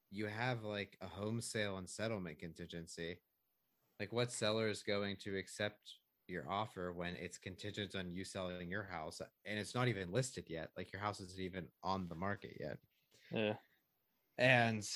you 0.10 0.26
have 0.28 0.64
like 0.64 0.98
a 1.02 1.08
home 1.08 1.42
sale 1.42 1.78
and 1.78 1.88
settlement 1.88 2.40
contingency. 2.40 3.20
Like 4.00 4.12
what 4.12 4.32
seller 4.32 4.68
is 4.68 4.82
going 4.82 5.18
to 5.18 5.38
accept 5.38 5.96
your 6.28 6.50
offer 6.50 6.92
when 6.94 7.16
it's 7.16 7.38
contingent 7.38 7.96
on 7.96 8.12
you 8.12 8.24
selling 8.26 8.70
your 8.70 8.84
house 8.84 9.22
and 9.46 9.60
it's 9.60 9.76
not 9.76 9.88
even 9.88 10.12
listed 10.12 10.46
yet 10.50 10.70
like 10.78 10.92
your 10.92 11.02
house 11.02 11.20
isn't 11.20 11.40
even 11.40 11.68
on 11.84 12.08
the 12.08 12.16
market 12.16 12.58
yet 12.60 12.78
Yeah. 13.32 13.56
and 14.38 14.88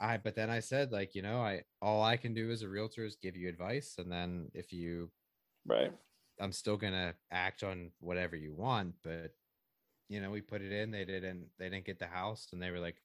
i 0.00 0.16
but 0.16 0.34
then 0.34 0.50
i 0.50 0.60
said 0.60 0.92
like 0.92 1.14
you 1.14 1.22
know 1.22 1.40
i 1.40 1.62
all 1.80 2.02
i 2.02 2.16
can 2.16 2.34
do 2.34 2.50
as 2.50 2.62
a 2.62 2.68
realtor 2.68 3.04
is 3.04 3.16
give 3.16 3.36
you 3.36 3.48
advice 3.48 3.94
and 3.98 4.10
then 4.12 4.50
if 4.54 4.72
you 4.72 5.10
Right. 5.64 5.92
i'm 6.40 6.52
still 6.52 6.76
gonna 6.76 7.14
act 7.30 7.62
on 7.62 7.90
whatever 8.00 8.36
you 8.36 8.54
want 8.54 8.94
but 9.02 9.32
you 10.08 10.20
know 10.20 10.30
we 10.30 10.40
put 10.42 10.60
it 10.62 10.72
in 10.72 10.90
they 10.90 11.04
didn't 11.04 11.46
they 11.58 11.70
didn't 11.70 11.86
get 11.86 11.98
the 11.98 12.06
house 12.06 12.48
and 12.52 12.62
they 12.62 12.70
were 12.70 12.80
like 12.80 13.00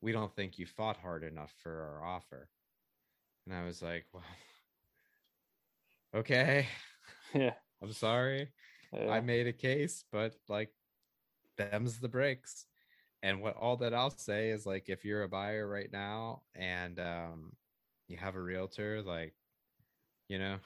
we 0.00 0.12
don't 0.12 0.34
think 0.36 0.58
you 0.58 0.66
fought 0.66 0.96
hard 0.98 1.24
enough 1.24 1.52
for 1.62 1.82
our 1.82 2.04
offer 2.04 2.48
and 3.46 3.54
i 3.54 3.64
was 3.64 3.82
like 3.82 4.06
well 4.12 4.22
okay 6.14 6.68
Yeah. 7.34 7.54
i'm 7.82 7.92
sorry 7.92 8.48
yeah. 8.94 9.10
I 9.10 9.20
made 9.20 9.46
a 9.46 9.52
case, 9.52 10.04
but 10.12 10.34
like 10.48 10.70
them's 11.56 11.98
the 11.98 12.08
breaks. 12.08 12.66
And 13.22 13.40
what 13.40 13.56
all 13.56 13.76
that 13.78 13.94
I'll 13.94 14.10
say 14.10 14.50
is 14.50 14.66
like 14.66 14.88
if 14.88 15.04
you're 15.04 15.22
a 15.22 15.28
buyer 15.28 15.66
right 15.66 15.90
now 15.92 16.42
and 16.54 16.98
um 17.00 17.52
you 18.08 18.16
have 18.18 18.36
a 18.36 18.40
realtor, 18.40 19.02
like 19.02 19.34
you 20.28 20.38
know, 20.38 20.56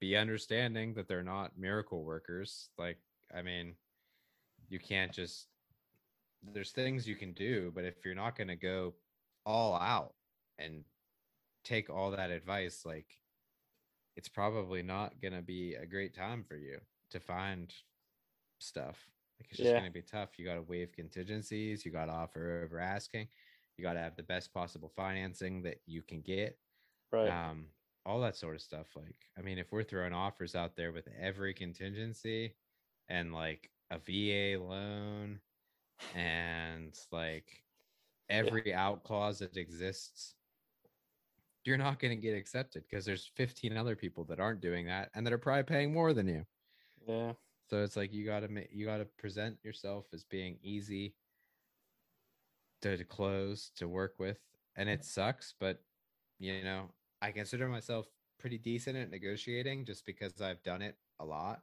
be 0.00 0.16
understanding 0.16 0.94
that 0.94 1.08
they're 1.08 1.22
not 1.22 1.58
miracle 1.58 2.04
workers. 2.04 2.70
Like, 2.78 2.98
I 3.34 3.42
mean, 3.42 3.74
you 4.68 4.78
can't 4.78 5.12
just 5.12 5.48
there's 6.52 6.72
things 6.72 7.08
you 7.08 7.16
can 7.16 7.32
do, 7.32 7.72
but 7.74 7.84
if 7.84 8.04
you're 8.04 8.14
not 8.14 8.36
going 8.36 8.48
to 8.48 8.56
go 8.56 8.92
all 9.46 9.74
out 9.76 10.12
and 10.58 10.84
take 11.64 11.88
all 11.88 12.10
that 12.10 12.30
advice, 12.30 12.82
like 12.84 13.06
it's 14.16 14.28
probably 14.28 14.82
not 14.82 15.20
going 15.20 15.34
to 15.34 15.42
be 15.42 15.74
a 15.74 15.86
great 15.86 16.14
time 16.14 16.44
for 16.44 16.56
you 16.56 16.80
to 17.10 17.20
find 17.20 17.74
stuff. 18.60 19.10
Like 19.40 19.48
it's 19.50 19.58
just 19.58 19.70
Yeah. 19.70 19.80
going 19.80 19.90
to 19.90 19.92
be 19.92 20.02
tough. 20.02 20.38
You 20.38 20.44
got 20.44 20.54
to 20.54 20.62
waive 20.62 20.92
contingencies, 20.92 21.84
you 21.84 21.90
got 21.92 22.06
to 22.06 22.12
offer 22.12 22.62
over 22.64 22.78
asking, 22.80 23.28
you 23.76 23.82
got 23.82 23.94
to 23.94 24.00
have 24.00 24.16
the 24.16 24.22
best 24.22 24.52
possible 24.52 24.88
financing 24.88 25.62
that 25.62 25.78
you 25.86 26.02
can 26.02 26.22
get. 26.22 26.58
Right. 27.12 27.28
Um 27.28 27.70
all 28.06 28.20
that 28.20 28.36
sort 28.36 28.54
of 28.54 28.60
stuff 28.60 28.94
like 28.96 29.30
I 29.38 29.40
mean 29.40 29.56
if 29.58 29.72
we're 29.72 29.82
throwing 29.82 30.12
offers 30.12 30.54
out 30.54 30.76
there 30.76 30.92
with 30.92 31.08
every 31.08 31.54
contingency 31.54 32.54
and 33.08 33.32
like 33.32 33.70
a 33.90 33.98
VA 33.98 34.62
loan 34.62 35.40
and 36.14 36.98
like 37.12 37.64
every 38.28 38.74
out 38.74 39.04
clause 39.04 39.38
that 39.38 39.56
exists 39.56 40.34
you're 41.64 41.76
not 41.78 41.98
going 41.98 42.14
to 42.14 42.20
get 42.20 42.36
accepted 42.36 42.82
because 42.82 43.04
there's 43.04 43.26
15 43.36 43.76
other 43.76 43.96
people 43.96 44.24
that 44.24 44.40
aren't 44.40 44.60
doing 44.60 44.86
that 44.86 45.10
and 45.14 45.26
that 45.26 45.32
are 45.32 45.38
probably 45.38 45.62
paying 45.64 45.92
more 45.92 46.12
than 46.12 46.28
you 46.28 46.44
yeah. 47.06 47.32
so 47.70 47.82
it's 47.82 47.96
like 47.96 48.12
you 48.12 48.24
got 48.24 48.40
to 48.40 48.48
make 48.48 48.68
you 48.72 48.84
got 48.86 48.98
to 48.98 49.04
present 49.04 49.58
yourself 49.64 50.06
as 50.12 50.24
being 50.24 50.58
easy 50.62 51.16
to, 52.82 52.96
to 52.96 53.04
close 53.04 53.70
to 53.76 53.88
work 53.88 54.14
with 54.18 54.38
and 54.76 54.88
it 54.88 55.04
sucks 55.04 55.54
but 55.58 55.84
you 56.38 56.62
know 56.62 56.90
i 57.22 57.30
consider 57.32 57.68
myself 57.68 58.06
pretty 58.38 58.58
decent 58.58 58.96
at 58.96 59.10
negotiating 59.10 59.84
just 59.84 60.04
because 60.04 60.40
i've 60.40 60.62
done 60.62 60.82
it 60.82 60.98
a 61.20 61.24
lot 61.24 61.62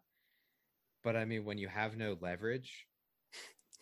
but 1.03 1.15
i 1.15 1.25
mean 1.25 1.45
when 1.45 1.57
you 1.57 1.67
have 1.67 1.97
no 1.97 2.17
leverage 2.21 2.87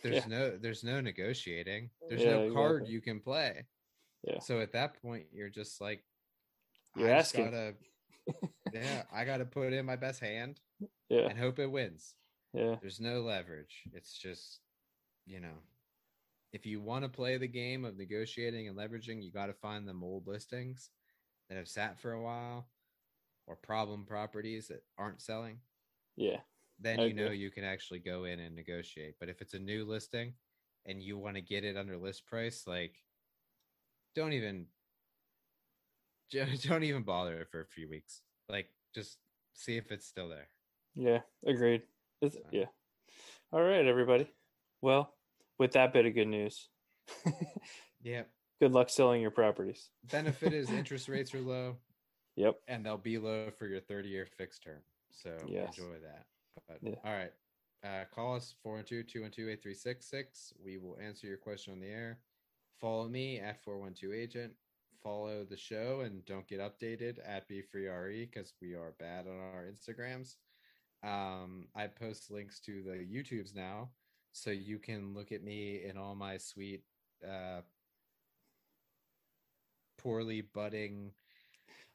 there's 0.01 0.25
Yeah. 0.25 0.27
no 0.27 0.58
there's 0.58 0.84
no 0.84 0.99
negotiating 1.01 1.91
there's 2.10 2.23
Yeah, 2.23 2.32
no 2.47 2.53
card 2.53 2.82
exactly. 2.82 2.93
you 2.93 3.01
can 3.01 3.19
play 3.19 3.67
Yeah. 4.23 4.39
so 4.39 4.60
at 4.60 4.71
that 4.73 5.01
point 5.01 5.27
you're 5.32 5.49
just 5.49 5.79
like 5.79 6.03
You're 6.99 7.09
I 7.09 7.13
asking. 7.13 7.45
gotta 7.45 7.73
yeah 8.71 9.03
i 9.12 9.25
gotta 9.25 9.45
put 9.45 9.73
in 9.73 9.85
my 9.85 9.95
best 9.95 10.19
hand 10.19 10.59
Yeah. 11.09 11.27
and 11.29 11.38
hope 11.39 11.57
it 11.59 11.71
wins 11.71 12.13
Yeah. 12.53 12.75
there's 12.81 12.99
no 12.99 13.21
leverage. 13.21 13.83
It's 13.93 14.17
just, 14.17 14.59
you 15.25 15.39
know, 15.39 15.57
if 16.53 16.65
you 16.65 16.81
want 16.81 17.03
to 17.03 17.09
play 17.09 17.38
the 17.38 17.47
game 17.47 17.83
of 17.85 17.97
negotiating 17.97 18.67
and 18.67 18.77
leveraging, 18.77 19.23
you 19.23 19.31
got 19.31 19.47
to 19.47 19.53
find 19.53 19.88
them 19.88 20.03
old 20.03 20.27
listings 20.27 20.89
that 21.49 21.57
have 21.57 21.67
sat 21.67 21.99
for 21.99 22.12
a 22.13 22.21
while 22.21 22.67
or 23.47 23.55
problem 23.55 24.05
properties 24.05 24.67
that 24.67 24.83
aren't 24.97 25.21
selling. 25.21 25.59
Yeah. 26.15 26.41
Then 26.79 26.99
you 27.01 27.13
know 27.13 27.31
you 27.31 27.51
can 27.51 27.63
actually 27.63 27.99
go 27.99 28.25
in 28.25 28.39
and 28.39 28.55
negotiate. 28.55 29.15
But 29.19 29.29
if 29.29 29.41
it's 29.41 29.53
a 29.55 29.59
new 29.59 29.85
listing 29.85 30.33
and 30.85 31.01
you 31.01 31.17
want 31.17 31.35
to 31.35 31.41
get 31.41 31.63
it 31.63 31.75
under 31.77 31.97
list 31.97 32.25
price, 32.27 32.65
like 32.67 32.95
don't 34.15 34.33
even 34.33 34.67
don't 36.63 36.83
even 36.83 37.03
bother 37.03 37.39
it 37.41 37.49
for 37.51 37.61
a 37.61 37.65
few 37.65 37.89
weeks. 37.89 38.21
Like 38.49 38.69
just 38.93 39.17
see 39.53 39.77
if 39.77 39.91
it's 39.91 40.05
still 40.05 40.29
there. 40.29 40.47
Yeah. 40.95 41.19
Agreed. 41.45 41.83
It's, 42.21 42.37
yeah. 42.51 42.65
All 43.51 43.61
right, 43.61 43.85
everybody. 43.85 44.29
Well, 44.81 45.13
with 45.57 45.71
that 45.73 45.93
bit 45.93 46.05
of 46.05 46.13
good 46.13 46.27
news, 46.27 46.69
Yeah. 48.03 48.23
good 48.61 48.71
luck 48.71 48.89
selling 48.89 49.21
your 49.21 49.31
properties. 49.31 49.89
Benefit 50.11 50.53
is 50.53 50.69
interest 50.69 51.07
rates 51.09 51.33
are 51.33 51.41
low. 51.41 51.77
Yep. 52.35 52.55
and 52.69 52.85
they'll 52.85 52.97
be 52.97 53.17
low 53.17 53.49
for 53.57 53.67
your 53.67 53.81
30 53.81 54.07
year 54.07 54.25
fixed 54.37 54.63
term. 54.63 54.79
So 55.11 55.35
Yes. 55.47 55.77
enjoy 55.77 55.95
that. 56.03 56.25
But 56.67 56.77
Yeah. 56.81 56.95
all 57.03 57.13
right. 57.13 57.33
Uh, 57.83 58.05
call 58.13 58.35
us 58.35 58.55
412 58.63 59.07
212 59.07 59.49
8366. 59.49 60.53
We 60.63 60.77
will 60.77 60.97
answer 60.99 61.27
your 61.27 61.37
question 61.37 61.73
on 61.73 61.79
the 61.79 61.87
air. 61.87 62.19
Follow 62.79 63.07
me 63.09 63.39
at 63.39 63.61
412 63.63 64.13
Agent. 64.13 64.53
Follow 65.03 65.45
the 65.49 65.57
show 65.57 66.01
and 66.01 66.25
don't 66.25 66.47
get 66.47 66.59
updated 66.59 67.17
at 67.25 67.47
Be 67.47 67.62
Free 67.62 67.88
RE 67.88 68.25
because 68.25 68.53
we 68.62 68.73
are 68.73 68.93
bad 68.99 69.27
on 69.27 69.38
our 69.38 69.65
Instagrams. 69.71 70.35
Um, 71.03 71.67
I 71.75 71.88
post 71.88 72.31
links 72.31 72.59
to 72.62 72.83
the 72.83 73.05
YouTubes 73.05 73.55
now 73.55 73.91
so 74.33 74.49
you 74.51 74.77
can 74.77 75.13
look 75.13 75.31
at 75.31 75.43
me 75.43 75.83
in 75.85 75.97
all 75.97 76.15
my 76.15 76.38
sweet, 76.38 76.83
uh, 77.25 77.62
poorly 79.97 80.41
budding 80.41 81.12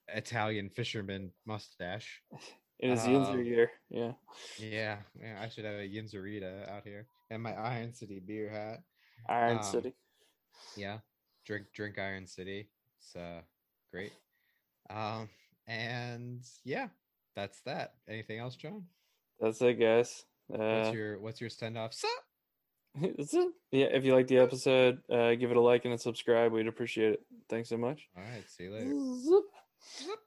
Italian 0.09 0.71
fisherman 0.71 1.33
mustache. 1.47 2.23
It 2.79 2.91
is 2.91 3.07
Um, 3.07 3.45
year. 3.45 3.71
Yeah. 3.89 4.13
Yeah, 4.59 4.99
yeah, 5.21 5.41
I 5.41 5.49
should 5.49 5.65
have 5.65 5.77
a 5.77 5.89
Yinzerita 5.89 6.69
out 6.69 6.85
here 6.85 7.07
and 7.31 7.43
my 7.43 7.55
Iron 7.55 7.93
City 7.93 8.21
beer 8.21 8.51
hat. 8.51 8.83
Iron 9.29 9.59
um, 9.59 9.63
City. 9.63 9.95
Yeah, 10.77 10.99
drink 11.45 11.67
drink 11.73 11.99
Iron 11.99 12.27
City. 12.27 12.71
It's 13.05 13.17
uh 13.17 13.41
great. 13.93 14.13
Um, 14.91 15.29
and 15.67 16.41
yeah, 16.65 16.89
that's 17.37 17.61
that. 17.63 17.95
Anything 18.09 18.39
else, 18.39 18.57
John? 18.57 18.85
That's 19.41 19.61
it, 19.63 19.75
guys. 19.81 20.25
Uh, 20.53 20.59
What's 20.59 20.95
your 20.95 21.21
what's 21.21 21.41
your 21.41 21.51
send 21.51 21.79
off? 21.79 21.95
That's 23.01 23.35
it. 23.35 23.49
Yeah. 23.73 23.87
If 23.87 24.05
you 24.05 24.15
like 24.15 24.29
the 24.29 24.39
episode, 24.39 25.01
uh, 25.11 25.35
give 25.35 25.51
it 25.51 25.57
a 25.57 25.61
like 25.61 25.85
and 25.85 25.95
a 25.95 25.99
subscribe. 25.99 26.53
We'd 26.53 26.69
appreciate 26.69 27.15
it. 27.15 27.21
Thanks 27.49 27.71
so 27.71 27.77
much. 27.77 28.09
All 28.17 28.23
right, 28.23 28.49
see 28.49 28.65
you 28.65 28.73
later. 28.73 30.25